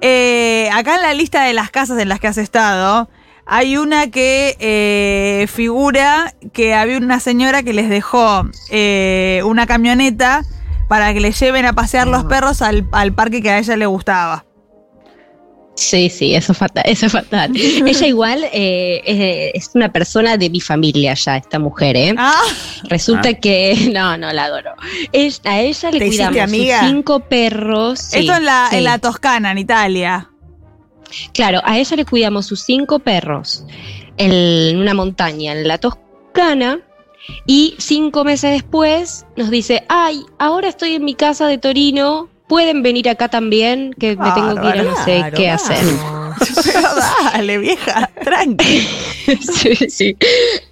Eh, 0.00 0.70
acá 0.72 0.94
en 0.96 1.02
la 1.02 1.12
lista 1.12 1.42
de 1.44 1.52
las 1.52 1.70
casas 1.70 1.98
en 1.98 2.08
las 2.08 2.20
que 2.20 2.28
has 2.28 2.38
estado, 2.38 3.10
hay 3.48 3.76
una 3.76 4.10
que 4.10 4.56
eh, 4.60 5.46
figura 5.48 6.34
que 6.52 6.74
había 6.74 6.98
una 6.98 7.18
señora 7.20 7.62
que 7.62 7.72
les 7.72 7.88
dejó 7.88 8.48
eh, 8.70 9.40
una 9.44 9.66
camioneta 9.66 10.44
para 10.88 11.12
que 11.14 11.20
le 11.20 11.32
lleven 11.32 11.64
a 11.66 11.72
pasear 11.72 12.06
los 12.06 12.24
perros 12.24 12.62
al, 12.62 12.86
al 12.92 13.12
parque 13.12 13.42
que 13.42 13.50
a 13.50 13.58
ella 13.58 13.76
le 13.76 13.86
gustaba. 13.86 14.44
Sí, 15.76 16.10
sí, 16.10 16.34
eso 16.34 16.50
es 16.52 16.58
fatal. 16.58 16.82
Eso 16.86 17.06
es 17.06 17.12
fatal. 17.12 17.52
Ella 17.56 18.06
igual 18.08 18.44
eh, 18.52 19.00
es, 19.54 19.66
es 19.68 19.70
una 19.74 19.92
persona 19.92 20.36
de 20.36 20.50
mi 20.50 20.60
familia 20.60 21.14
ya, 21.14 21.36
esta 21.36 21.60
mujer, 21.60 21.96
¿eh? 21.96 22.14
Ah, 22.18 22.34
Resulta 22.88 23.28
Ah. 23.28 23.34
que, 23.34 23.88
no, 23.94 24.16
no, 24.16 24.32
la 24.32 24.46
adoro. 24.46 24.72
Es- 25.12 25.40
a 25.44 25.60
ella 25.60 25.92
le 25.92 25.98
¿Te 26.00 26.06
hiciste 26.06 26.26
cuidamos 26.26 26.50
sus 26.50 26.58
amiga? 26.58 26.80
cinco 26.80 27.20
perros. 27.20 28.00
sí, 28.00 28.18
esto 28.18 28.34
en 28.34 28.44
la, 28.44 28.68
en 28.72 28.82
la 28.84 28.98
Toscana, 28.98 29.52
en 29.52 29.58
Italia. 29.58 30.28
Claro, 31.32 31.60
a 31.64 31.78
ella 31.78 31.96
le 31.96 32.04
cuidamos 32.04 32.46
sus 32.46 32.60
cinco 32.60 32.98
perros 32.98 33.64
en 34.16 34.78
una 34.78 34.94
montaña 34.94 35.52
en 35.52 35.66
la 35.66 35.78
Toscana. 35.78 36.80
Y 37.46 37.74
cinco 37.78 38.24
meses 38.24 38.52
después 38.52 39.26
nos 39.36 39.50
dice, 39.50 39.84
ay, 39.88 40.24
ahora 40.38 40.68
estoy 40.68 40.94
en 40.94 41.04
mi 41.04 41.14
casa 41.14 41.46
de 41.46 41.58
Torino, 41.58 42.28
pueden 42.48 42.82
venir 42.82 43.08
acá 43.08 43.28
también, 43.28 43.92
que 43.98 44.16
me 44.16 44.30
tengo 44.32 44.54
que 44.54 44.68
ir 44.68 44.78
a 44.78 44.82
no 44.82 45.04
sé 45.04 45.18
Claro, 45.18 45.36
qué 45.36 45.50
hacer. 45.50 45.84
Pero 46.64 46.88
dale, 47.32 47.58
vieja, 47.58 48.10
tranqui. 48.22 48.80
sí, 49.40 49.74
sí. 49.88 50.16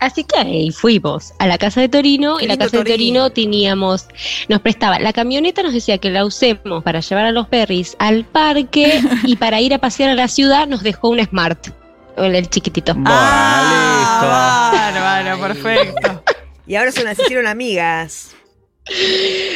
Así 0.00 0.24
que 0.24 0.38
ahí 0.38 0.70
fuimos 0.70 1.32
a 1.38 1.46
la 1.46 1.58
casa 1.58 1.80
de 1.80 1.88
Torino 1.88 2.40
y 2.40 2.46
la 2.46 2.56
casa 2.56 2.78
de 2.78 2.84
Torino. 2.84 3.30
Teníamos, 3.30 4.06
nos 4.48 4.60
prestaba, 4.60 4.98
la 4.98 5.12
camioneta 5.12 5.62
nos 5.62 5.72
decía 5.72 5.98
que 5.98 6.10
la 6.10 6.24
usemos 6.24 6.82
para 6.82 7.00
llevar 7.00 7.26
a 7.26 7.32
los 7.32 7.48
perris 7.48 7.96
al 7.98 8.24
parque 8.24 9.00
y 9.24 9.36
para 9.36 9.60
ir 9.60 9.74
a 9.74 9.78
pasear 9.78 10.10
a 10.10 10.14
la 10.14 10.28
ciudad 10.28 10.66
nos 10.66 10.82
dejó 10.82 11.08
un 11.08 11.24
Smart, 11.24 11.68
el, 12.16 12.48
chiquitito. 12.48 12.94
Bueno, 12.94 13.10
ah, 13.12 14.90
bárbaro, 14.92 15.40
perfecto. 15.40 16.22
Y 16.66 16.74
ahora 16.74 16.92
se 16.92 17.04
las 17.04 17.18
hicieron 17.18 17.46
amigas. 17.46 18.34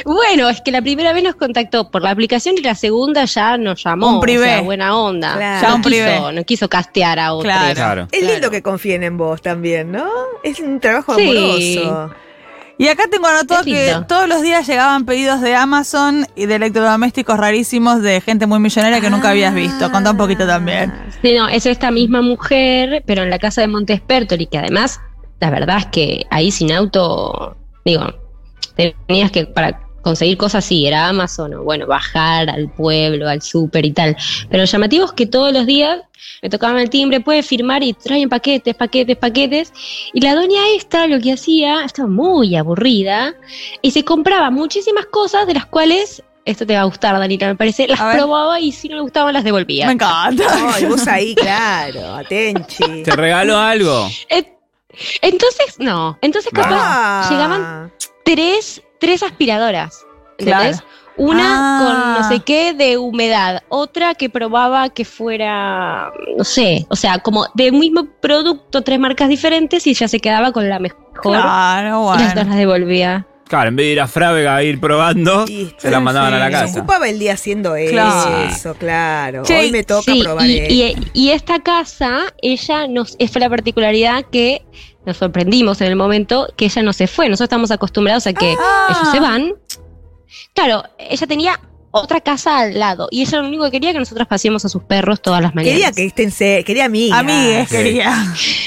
Bueno, 0.04 0.48
es 0.48 0.60
que 0.60 0.70
la 0.72 0.82
primera 0.82 1.12
vez 1.12 1.22
nos 1.22 1.34
contactó 1.36 1.90
por 1.90 2.02
la 2.02 2.10
aplicación 2.10 2.56
y 2.58 2.62
la 2.62 2.74
segunda 2.74 3.24
ya 3.26 3.56
nos 3.56 3.82
llamó. 3.84 4.14
Un 4.14 4.20
privé. 4.20 4.42
o 4.44 4.48
sea, 4.48 4.60
buena 4.62 4.96
onda. 4.96 5.34
Claro. 5.36 5.62
Ya 5.62 5.68
no, 5.68 5.76
un 5.76 5.82
privé. 5.82 6.12
quiso, 6.14 6.32
no 6.32 6.44
quiso 6.44 6.68
castear 6.68 7.18
a 7.18 7.32
otros. 7.34 7.52
Claro. 7.52 7.74
Claro. 7.74 8.08
Es 8.10 8.18
Claro. 8.20 8.32
lindo 8.34 8.50
que 8.50 8.62
confíen 8.62 9.02
en 9.02 9.16
vos 9.16 9.40
también, 9.42 9.92
¿no? 9.92 10.06
Es 10.42 10.58
un 10.60 10.80
trabajo 10.80 11.14
Sí. 11.14 11.22
amoroso. 11.22 12.14
Y 12.78 12.88
acá 12.88 13.04
tengo 13.10 13.26
anotado 13.26 13.62
que 13.62 13.94
todos 14.08 14.26
los 14.26 14.40
días 14.40 14.66
llegaban 14.66 15.04
pedidos 15.04 15.42
de 15.42 15.54
Amazon 15.54 16.26
y 16.34 16.46
de 16.46 16.54
electrodomésticos 16.54 17.36
rarísimos 17.38 18.00
de 18.00 18.22
gente 18.22 18.46
muy 18.46 18.58
millonaria 18.58 19.02
que 19.02 19.10
nunca 19.10 19.30
habías 19.30 19.54
visto. 19.54 19.92
Contá 19.92 20.12
un 20.12 20.16
poquito 20.16 20.46
también. 20.46 20.90
Sí, 21.20 21.34
no, 21.34 21.46
es 21.46 21.66
esta 21.66 21.90
misma 21.90 22.22
mujer, 22.22 23.02
pero 23.06 23.22
en 23.22 23.28
la 23.28 23.38
casa 23.38 23.60
de 23.60 23.68
Montespertoli, 23.68 24.46
que 24.46 24.56
además, 24.56 24.98
la 25.40 25.50
verdad 25.50 25.76
es 25.76 25.86
que 25.88 26.26
ahí 26.30 26.50
sin 26.50 26.72
auto, 26.72 27.54
digo, 27.84 28.14
tenías 29.06 29.30
que, 29.30 29.46
para 29.46 29.80
conseguir 30.02 30.36
cosas, 30.36 30.64
sí, 30.64 30.86
era 30.86 31.08
Amazon, 31.08 31.54
o 31.54 31.62
bueno, 31.62 31.86
bajar 31.86 32.48
al 32.48 32.70
pueblo, 32.70 33.28
al 33.28 33.42
súper 33.42 33.84
y 33.84 33.92
tal. 33.92 34.16
Pero 34.48 34.62
lo 34.62 34.66
llamativo 34.66 35.04
es 35.04 35.12
que 35.12 35.26
todos 35.26 35.52
los 35.52 35.66
días 35.66 36.00
me 36.42 36.48
tocaban 36.48 36.78
el 36.78 36.90
timbre, 36.90 37.20
puede 37.20 37.42
firmar 37.42 37.82
y 37.82 37.92
traen 37.92 38.28
paquetes, 38.28 38.74
paquetes, 38.74 39.16
paquetes. 39.16 39.72
Y 40.12 40.20
la 40.20 40.34
doña 40.34 40.60
esta 40.74 41.06
lo 41.06 41.20
que 41.20 41.32
hacía, 41.32 41.84
estaba 41.84 42.08
muy 42.08 42.56
aburrida, 42.56 43.34
y 43.82 43.90
se 43.90 44.04
compraba 44.04 44.50
muchísimas 44.50 45.06
cosas 45.06 45.46
de 45.46 45.54
las 45.54 45.66
cuales... 45.66 46.22
Esto 46.46 46.66
te 46.66 46.74
va 46.74 46.80
a 46.80 46.84
gustar, 46.84 47.16
Danita, 47.18 47.46
me 47.46 47.54
parece. 47.54 47.86
Las 47.86 48.00
probaba 48.00 48.58
y 48.58 48.72
si 48.72 48.88
no 48.88 48.96
le 48.96 49.02
gustaban 49.02 49.34
las 49.34 49.44
devolvía. 49.44 49.86
Me 49.86 49.92
encanta. 49.92 50.44
Ay, 50.74 50.86
vos 50.86 51.06
ahí, 51.06 51.34
claro, 51.34 52.14
atenchi. 52.14 53.02
¿Te 53.04 53.14
regalo 53.14 53.58
algo? 53.58 54.08
Eh, 54.30 54.44
Entonces, 55.22 55.78
no. 55.78 56.18
Entonces, 56.22 56.52
capaz 56.52 56.78
Ah. 56.80 57.26
llegaban 57.30 57.92
tres, 58.24 58.82
tres 58.98 59.22
aspiradoras. 59.22 60.04
¿Entendés? 60.38 60.78
Claro. 60.80 60.86
Una 61.16 61.44
Ah. 61.44 62.14
con 62.14 62.22
no 62.22 62.28
sé 62.28 62.40
qué 62.40 62.72
de 62.72 62.96
humedad, 62.96 63.62
otra 63.68 64.14
que 64.14 64.30
probaba 64.30 64.88
que 64.88 65.04
fuera, 65.04 66.10
no 66.36 66.44
sé, 66.44 66.86
o 66.88 66.96
sea, 66.96 67.18
como 67.18 67.44
del 67.54 67.72
mismo 67.72 68.06
producto, 68.20 68.80
tres 68.82 68.98
marcas 68.98 69.28
diferentes 69.28 69.86
y 69.86 69.92
ya 69.92 70.08
se 70.08 70.18
quedaba 70.18 70.52
con 70.52 70.66
la 70.68 70.78
mejor 70.78 70.98
Claro, 71.20 72.14
y 72.14 72.18
las 72.20 72.34
dos 72.34 72.46
las 72.46 72.56
devolvía. 72.56 73.26
Claro, 73.50 73.68
en 73.70 73.74
vez 73.76 73.86
de 73.86 73.92
ir 73.92 74.00
a 74.00 74.06
Frávega 74.06 74.54
a 74.54 74.62
ir 74.62 74.78
probando, 74.80 75.44
Y- 75.48 75.74
se 75.76 75.90
la 75.90 75.98
mandaban 75.98 76.32
a 76.32 76.38
la 76.38 76.46
sí. 76.46 76.52
Se 76.54 76.60
casa. 76.60 76.78
ocupaba 76.78 77.08
el 77.08 77.18
día 77.18 77.32
haciendo 77.32 77.74
Claro. 77.90 78.36
eso, 78.48 78.74
claro. 78.76 79.42
Che, 79.42 79.58
Hoy 79.58 79.72
me 79.72 79.82
toca 79.82 80.12
Sí, 80.12 80.22
probar 80.22 80.46
y, 80.46 80.58
esto. 80.60 80.72
y- 80.72 81.10
y 81.14 81.30
esta 81.32 81.58
casa, 81.58 82.32
ella 82.40 82.86
nos, 82.86 83.16
es 83.18 83.30
fue 83.32 83.40
la 83.40 83.50
particularidad 83.50 84.24
que 84.30 84.62
nos 85.04 85.16
sorprendimos 85.16 85.80
en 85.80 85.88
el 85.88 85.96
momento 85.96 86.46
que 86.56 86.66
ella 86.66 86.82
no 86.82 86.92
se 86.92 87.08
fue. 87.08 87.28
Nosotros 87.28 87.46
estamos 87.46 87.72
acostumbrados 87.72 88.26
a 88.28 88.32
que 88.34 88.54
Ah. 88.56 88.86
ellos 88.90 89.10
se 89.12 89.18
van. 89.18 89.54
Claro, 90.54 90.84
ella 90.98 91.26
tenía 91.26 91.60
otra 91.92 92.20
casa 92.20 92.58
al 92.58 92.78
lado. 92.78 93.08
Y 93.10 93.22
ella 93.22 93.38
lo 93.40 93.48
único 93.48 93.64
que 93.64 93.72
quería 93.72 93.92
que 93.92 93.98
nosotros 93.98 94.26
paseemos 94.28 94.64
a 94.64 94.68
sus 94.68 94.82
perros 94.84 95.20
todas 95.20 95.42
las 95.42 95.54
mañanas. 95.54 95.72
Quería 95.74 95.92
que 95.92 96.04
estén, 96.06 96.30
se- 96.30 96.62
quería 96.64 96.84
amigas. 96.86 97.18
Amigues, 97.18 97.68
quería. 97.68 98.12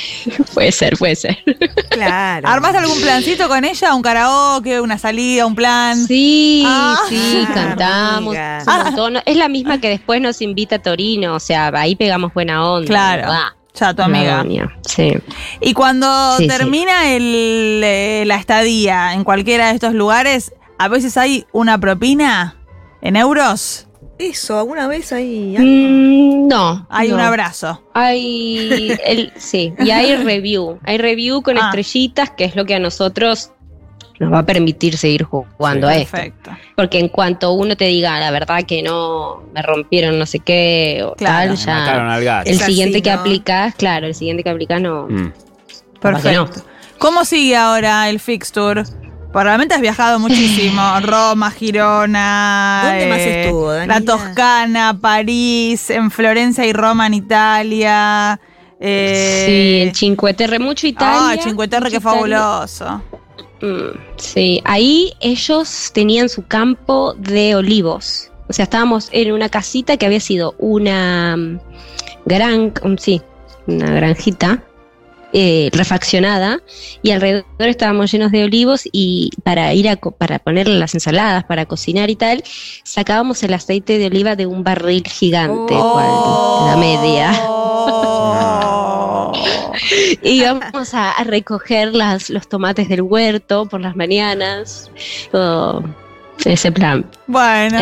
puede 0.54 0.72
ser, 0.72 0.98
puede 0.98 1.16
ser. 1.16 1.38
Claro. 1.90 2.48
¿Armaste 2.48 2.78
algún 2.80 3.00
plancito 3.02 3.48
con 3.48 3.64
ella? 3.66 3.94
¿Un 3.94 4.02
karaoke, 4.02 4.82
una 4.82 4.98
salida, 4.98 5.46
un 5.46 5.56
plan? 5.56 6.06
Sí, 6.08 6.64
Ah. 6.66 6.98
sí, 7.10 7.46
Ah, 7.48 7.52
cantamos 7.54 8.36
montón. 8.66 9.18
Es 9.26 9.38
la 9.38 9.48
misma 9.48 9.80
que 9.80 9.90
después 9.90 10.22
nos 10.22 10.42
invita 10.42 10.76
a 10.78 10.80
Torino, 10.80 11.36
o 11.36 11.40
sea, 11.40 11.72
ahí 11.76 11.96
pegamos 11.96 12.34
buena 12.34 12.68
onda. 12.70 12.88
Claro. 12.88 13.32
Ya, 13.76 13.94
tu 13.94 14.04
amiga. 14.04 14.46
Sí. 14.88 15.14
Y 15.60 15.74
cuando 15.74 16.38
Sí, 16.38 16.44
sí. 16.44 16.48
termina 16.50 17.12
el, 17.12 17.82
eh, 17.84 18.24
la 18.28 18.36
estadía 18.36 19.14
en 19.14 19.24
cualquiera 19.24 19.70
de 19.70 19.74
estos 19.74 19.94
lugares, 19.94 20.54
a 20.78 20.88
veces 20.90 21.18
hay 21.18 21.46
una 21.54 21.80
propina 21.80 22.56
en 23.04 23.16
euros. 23.16 23.86
Eso, 24.18 24.58
¿alguna 24.58 24.88
vez 24.88 25.12
ahí? 25.12 25.56
Mm, 25.60 26.48
no. 26.48 26.88
Hay 26.90 27.10
no. 27.10 27.16
un 27.16 27.22
abrazo. 27.22 27.84
Hay, 27.94 28.98
el, 29.06 29.32
sí, 29.36 29.74
y 29.80 29.92
hay 29.92 30.16
review. 30.24 30.80
Hay 30.84 30.98
review 30.98 31.42
con 31.42 31.58
Ah. 31.58 31.66
estrellitas, 31.66 32.32
que 32.32 32.46
es 32.46 32.56
lo 32.56 32.66
que 32.66 32.76
a 32.76 32.80
nosotros 32.80 33.52
nos 34.20 34.32
va 34.32 34.40
a 34.40 34.46
permitir 34.46 34.96
seguir 34.98 35.24
jugando 35.24 35.88
a 35.88 35.96
esto. 35.96 36.12
Perfecto. 36.12 36.52
Porque 36.76 37.00
en 37.00 37.10
cuanto 37.10 37.52
uno 37.54 37.76
te 37.76 37.86
diga 37.86 38.20
la 38.20 38.30
verdad 38.32 38.64
que 38.66 38.82
no 38.84 39.44
me 39.54 39.62
rompieron 39.64 40.18
no 40.20 40.26
sé 40.26 40.40
qué 40.40 41.02
o 41.04 41.14
Claro. 41.16 41.56
tal, 41.56 41.66
Me 41.66 41.74
mataron 41.80 42.08
ya 42.08 42.14
al 42.16 42.24
gas. 42.24 42.46
el 42.46 42.52
Es 42.54 42.62
así, 42.62 42.72
siguiente 42.72 43.02
que 43.02 43.12
¿no? 43.12 43.20
aplicas, 43.20 43.76
claro, 43.76 44.08
el 44.08 44.16
siguiente 44.16 44.44
que 44.44 44.50
aplicas 44.52 44.80
no. 44.82 45.08
Mm. 45.10 45.16
No. 45.26 45.34
Perfecto. 46.00 46.62
¿Cómo 47.00 47.26
sigue 47.26 47.56
ahora 47.58 48.10
el 48.10 48.20
fixture? 48.20 48.84
Probablemente 49.34 49.74
has 49.74 49.82
viajado 49.82 50.20
muchísimo. 50.20 50.82
Roma, 51.02 51.50
Girona. 51.50 52.84
¿Dónde 52.86 53.08
más 53.08 53.20
eh, 53.20 53.44
estuvo, 53.46 53.72
Daniela? 53.72 54.00
La 54.00 54.06
Toscana, 54.06 54.98
París, 55.02 55.90
en 55.90 56.12
Florencia 56.12 56.66
y 56.66 56.72
Roma, 56.72 57.08
en 57.08 57.16
Italia. 57.16 58.40
eh, 58.80 59.44
sí, 59.48 59.88
el 59.88 59.96
Cinque 59.96 60.34
Terre, 60.36 60.60
mucho 60.60 60.86
Italia. 60.86 61.42
Ah, 61.42 61.44
Cinque 61.44 61.68
Terre, 61.68 61.90
qué 61.90 61.98
Italia. 61.98 62.40
fabuloso. 62.40 63.02
Mm, 63.62 63.98
sí, 64.18 64.62
ahí 64.66 65.14
ellos 65.20 65.90
tenían 65.94 66.30
su 66.30 66.46
campo 66.46 67.16
de 67.18 67.56
olivos. 67.56 68.30
O 68.50 68.54
sea, 68.54 68.64
estábamos 68.64 69.10
en 69.14 69.32
una 69.32 69.50
casita 69.50 69.98
que 69.98 70.06
había 70.06 70.20
sido 70.20 70.54
una 70.60 71.36
mm, 71.36 71.60
gran, 72.26 72.74
mm, 72.84 72.98
sí, 73.00 73.20
una 73.66 73.90
granjita 73.96 74.62
eh, 75.34 75.70
refaccionada 75.74 76.60
y 77.02 77.12
alrededor 77.12 77.46
estábamos 77.60 78.12
llenos 78.12 78.32
de 78.32 78.44
olivos 78.44 78.84
y 78.92 79.32
para 79.44 79.74
ir 79.74 79.90
a 79.90 79.96
co- 79.96 80.12
para 80.12 80.40
ponerle 80.40 80.78
las 80.78 80.94
ensaladas, 80.94 81.44
para 81.46 81.66
cocinar 81.66 82.10
y 82.10 82.16
tal, 82.16 82.44
sacábamos 82.84 83.42
el 83.44 83.54
aceite 83.54 83.98
de 83.98 84.06
oliva 84.08 84.36
de 84.36 84.46
un 84.46 84.64
barril 84.64 85.04
gigante, 85.08 85.74
cual- 85.74 86.68
la 86.72 86.78
media. 86.78 87.32
Oh. 87.46 89.32
Y 90.22 90.42
íbamos 90.42 90.94
a, 90.94 91.12
a 91.12 91.24
recoger 91.24 91.94
las, 91.94 92.30
los 92.30 92.48
tomates 92.48 92.88
del 92.88 93.02
huerto 93.02 93.66
por 93.66 93.82
las 93.82 93.96
mañanas. 93.96 94.90
Todo 95.32 95.84
ese 96.46 96.72
plan. 96.72 97.06
Bueno. 97.28 97.80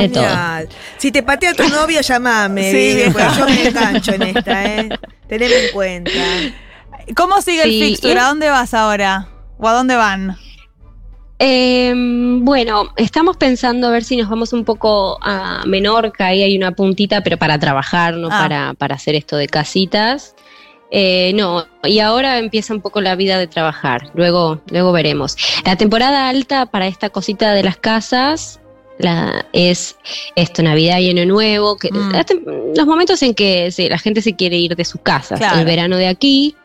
Si 0.98 1.12
te 1.12 1.22
patea 1.22 1.54
tu 1.54 1.68
novio, 1.70 2.02
llamame. 2.02 2.72
Sí, 2.72 2.98
yo 3.38 3.46
me 3.46 3.68
engancho 3.68 4.14
en 4.14 4.22
esta, 4.38 4.66
¿eh? 4.66 4.90
Teneme 5.28 5.66
en 5.68 5.72
cuenta. 5.74 6.12
¿Cómo 7.16 7.42
sigue 7.42 7.64
el 7.64 7.72
fixture? 7.84 8.20
¿A 8.20 8.28
dónde 8.28 8.50
vas 8.50 8.74
ahora? 8.74 9.28
¿O 9.58 9.68
a 9.68 9.74
dónde 9.74 9.96
van? 9.96 10.38
Eh, 11.40 11.92
bueno, 11.96 12.94
estamos 12.98 13.36
pensando 13.38 13.88
a 13.88 13.92
ver 13.92 14.04
si 14.04 14.16
nos 14.16 14.30
vamos 14.30 14.54
un 14.54 14.64
poco 14.64 15.18
a 15.24 15.64
Menorca, 15.66 16.28
ahí 16.28 16.44
hay 16.44 16.56
una 16.56 16.72
puntita, 16.74 17.22
pero 17.24 17.38
para 17.38 17.58
trabajar, 17.60 18.14
no 18.16 18.28
Ah. 18.32 18.40
para, 18.42 18.74
para 18.76 18.96
hacer 18.96 19.16
esto 19.16 19.38
de 19.38 19.48
casitas. 19.48 20.36
Eh, 20.92 21.32
no, 21.36 21.66
y 21.84 22.00
ahora 22.00 22.38
empieza 22.38 22.74
un 22.74 22.82
poco 22.82 23.02
la 23.02 23.16
vida 23.16 23.40
de 23.40 23.48
trabajar, 23.48 24.12
luego, 24.14 24.62
luego 24.70 24.92
veremos. 24.92 25.38
La 25.66 25.78
temporada 25.78 26.28
alta 26.30 26.66
para 26.68 26.86
esta 26.88 27.10
cosita 27.10 27.54
de 27.54 27.64
las 27.64 27.78
casas 27.78 28.60
la, 29.00 29.46
es 29.52 29.96
esto, 30.36 30.62
Navidad 30.62 31.00
y 31.00 31.10
Año 31.10 31.26
Nuevo, 31.26 31.76
que, 31.78 31.90
Mm. 31.92 32.76
los 32.76 32.86
momentos 32.86 33.24
en 33.24 33.34
que 33.34 33.72
se- 33.72 33.90
la 33.90 33.98
gente 33.98 34.22
se 34.22 34.36
quiere 34.36 34.58
ir 34.58 34.76
de 34.76 34.86
sus 34.86 35.02
casas, 35.02 35.40
Claro. 35.40 35.58
el 35.60 35.66
verano 35.66 35.96
de 35.98 36.08
aquí, 36.08 36.56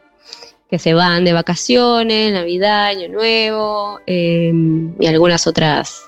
que 0.71 0.79
se 0.79 0.95
van 0.95 1.25
de 1.25 1.33
vacaciones, 1.33 2.33
Navidad, 2.33 2.87
Año 2.87 3.09
Nuevo 3.09 4.01
eh, 4.07 4.53
y 4.99 5.07
algunas 5.07 5.47
otras 5.47 6.03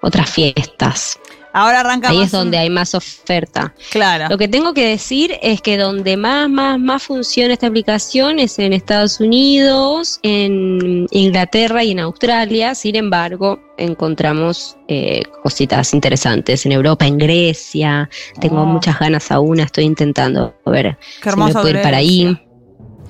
otras 0.00 0.28
fiestas. 0.30 1.18
Ahora 1.54 1.80
arranca 1.80 2.08
Ahí 2.08 2.16
más 2.16 2.26
es 2.26 2.32
donde 2.32 2.56
un- 2.56 2.62
hay 2.62 2.70
más 2.70 2.94
oferta. 2.94 3.74
Claro. 3.90 4.26
Lo 4.30 4.38
que 4.38 4.48
tengo 4.48 4.72
que 4.72 4.86
decir 4.86 5.38
es 5.42 5.60
que 5.60 5.76
donde 5.76 6.16
más, 6.16 6.48
más, 6.48 6.80
más 6.80 7.02
funciona 7.02 7.52
esta 7.52 7.66
aplicación 7.66 8.38
es 8.38 8.58
en 8.58 8.72
Estados 8.72 9.20
Unidos, 9.20 10.18
en 10.22 11.06
Inglaterra 11.10 11.84
y 11.84 11.90
en 11.90 12.00
Australia. 12.00 12.74
Sin 12.74 12.96
embargo, 12.96 13.60
encontramos 13.76 14.76
eh, 14.88 15.22
cositas 15.42 15.92
interesantes 15.92 16.64
en 16.66 16.72
Europa, 16.72 17.06
en 17.06 17.18
Grecia. 17.18 18.08
Tengo 18.40 18.62
Oh. 18.62 18.66
muchas 18.66 18.98
ganas 18.98 19.30
aún, 19.30 19.60
estoy 19.60 19.84
intentando 19.84 20.54
ver 20.64 20.96
Qué 21.22 21.30
si 21.30 21.36
me 21.38 21.52
puedo 21.52 21.68
ir 21.68 21.82
para 21.82 21.98
ahí. 21.98 22.36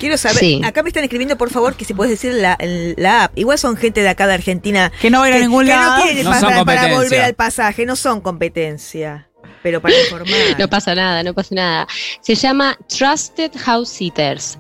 Quiero 0.03 0.17
saber, 0.17 0.39
Sí. 0.41 0.61
acá 0.65 0.83
me 0.83 0.89
están 0.89 1.05
escribiendo, 1.05 1.39
por 1.39 1.51
favor, 1.51 1.77
que 1.77 1.85
si 1.85 1.95
puedes 1.95 2.11
decir 2.11 2.35
la, 2.35 3.23
app. 3.23 3.39
Igual 3.39 3.57
son 3.57 3.77
gente 3.77 4.03
de 4.03 4.09
acá 4.09 4.27
de 4.27 4.35
Argentina. 4.35 4.91
Que 5.01 5.11
no 5.11 5.21
va 5.21 5.27
a 5.27 5.29
ir 5.29 5.35
a 5.35 5.37
que, 5.37 5.43
ningún 5.45 5.65
que 5.65 5.71
lado. 5.71 5.99
no 5.99 6.03
tienen 6.03 6.25
No 6.25 6.41
son 6.41 6.65
para, 6.65 6.93
volver 6.93 7.23
al 7.23 7.35
pasaje, 7.35 7.87
no 7.87 7.95
son 7.95 8.21
competencia. 8.21 9.29
Pero 9.63 9.81
para 9.81 9.95
informar. 9.97 10.29
No 10.59 10.69
pasa 10.69 10.97
nada, 10.97 11.23
no 11.23 11.35
pasa 11.35 11.55
nada. 11.55 11.87
Se 12.21 12.35
llama 12.35 12.77
Trusted 12.89 13.53
House 13.59 13.91
Sitters. 13.91 14.59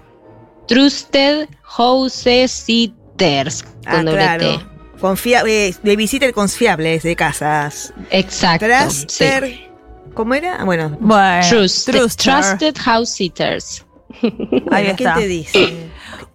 Trusted 0.68 1.48
House 1.62 2.12
Sitters. 2.12 3.64
Con 3.64 4.08
ah, 4.08 4.12
claro. 4.12 4.58
T. 4.58 4.66
Confia 5.00 5.42
eh, 5.44 5.74
de 5.82 5.96
visitas 5.96 6.30
confiables 6.30 7.02
de 7.02 7.16
casas. 7.16 7.92
Exacto. 8.10 8.66
sí. 8.90 8.94
Truster. 9.08 9.72
¿Cómo 10.14 10.34
era? 10.34 10.64
Bueno, 10.64 10.96
Bueno, 11.00 11.48
Trusted. 11.48 11.94
Trusted 11.94 12.76
House 12.78 13.10
Sitters. 13.10 13.84
Ahí 14.22 14.84
bueno, 14.84 14.94
¿quién 14.96 15.08
está. 15.08 15.14
te 15.14 15.26
dice? 15.26 15.86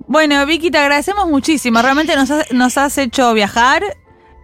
Bueno, 0.08 0.46
Vicky, 0.46 0.72
te 0.72 0.78
agradecemos 0.78 1.28
muchísimo. 1.28 1.82
Realmente 1.82 2.16
nos 2.16 2.32
has, 2.32 2.52
nos 2.54 2.78
has 2.78 2.98
hecho 2.98 3.34
viajar 3.34 3.84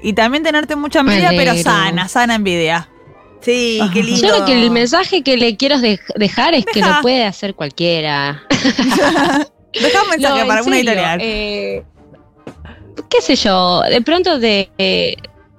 y 0.02 0.14
también 0.14 0.44
tenerte 0.44 0.76
mucha 0.76 1.00
envidia, 1.00 1.30
pero 1.30 1.56
sana, 1.56 2.08
sana 2.10 2.36
envidia. 2.36 2.90
Sí, 3.42 3.80
qué 3.94 4.04
lindo. 4.04 4.28
Yo 4.28 4.40
lo 4.40 4.46
que 4.46 4.54
el 4.62 4.72
mensaje 4.72 5.22
que 5.24 5.36
le 5.38 5.58
quiero 5.58 5.78
dej- 5.78 6.00
dejar 6.16 6.54
es 6.54 6.66
que 6.66 6.82
lo 6.82 7.02
puede 7.02 7.26
hacer 7.26 7.56
cualquiera. 7.56 8.44
Deja 8.50 10.04
un 10.04 10.10
mensaje 10.12 10.42
No, 10.42 10.48
para 10.48 10.62
una 10.62 10.76
serio, 10.76 10.92
editorial. 10.92 11.20
eh, 11.22 11.84
qué 13.10 13.22
sé 13.22 13.36
yo, 13.36 13.82
de 13.82 14.02
pronto 14.02 14.40
de 14.40 14.70
eh, 14.78 15.16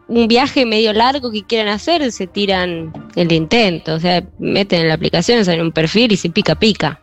un 0.08 0.28
viaje 0.28 0.64
medio 0.66 0.92
largo 0.92 1.30
que 1.32 1.42
quieran 1.44 1.68
hacer, 1.68 2.10
se 2.12 2.26
tiran 2.26 2.92
el 3.16 3.32
intento. 3.32 3.94
O 3.94 4.00
sea, 4.00 4.22
meten 4.38 4.82
en 4.82 4.88
la 4.88 4.94
aplicación, 4.94 5.44
salen 5.44 5.62
un 5.62 5.72
perfil 5.72 6.12
y 6.12 6.16
se 6.16 6.30
pica, 6.30 6.54
pica. 6.54 7.00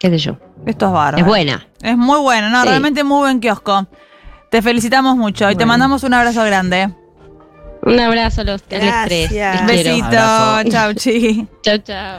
Qué 0.00 0.10
sé 0.10 0.18
yo. 0.18 0.36
Esto 0.66 0.86
es 0.86 0.92
bárbaro. 0.92 1.18
Es 1.18 1.24
buena. 1.26 1.66
Es 1.82 1.96
muy 1.96 2.18
bueno, 2.20 2.48
no, 2.50 2.62
Sí. 2.62 2.68
realmente 2.68 3.04
muy 3.04 3.18
buen 3.20 3.40
kiosco. 3.40 3.86
Te 4.50 4.62
felicitamos 4.62 5.16
mucho 5.16 5.50
y 5.50 5.56
te 5.56 5.66
mandamos 5.66 6.02
un 6.04 6.14
abrazo 6.14 6.44
grande. 6.44 6.90
Un 7.82 8.00
abrazo 8.00 8.40
a 8.42 8.44
los 8.44 8.62
tres. 8.62 9.28
Quiero. 9.28 9.66
Besito, 9.66 10.06
Abrazo. 10.06 10.70
chau 10.70 10.94
chi. 10.94 11.46
Chao, 11.62 11.78
chao. 11.78 12.18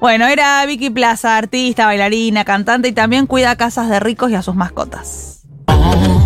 Bueno, 0.00 0.26
era 0.26 0.64
Vicky 0.66 0.90
Plaza, 0.90 1.36
artista, 1.36 1.86
bailarina, 1.86 2.44
cantante 2.44 2.88
y 2.88 2.92
también 2.92 3.26
cuida 3.26 3.56
casas 3.56 3.88
de 3.90 4.00
ricos 4.00 4.30
y 4.30 4.34
a 4.36 4.42
sus 4.42 4.54
mascotas. 4.54 5.42
Oh, 5.66 6.21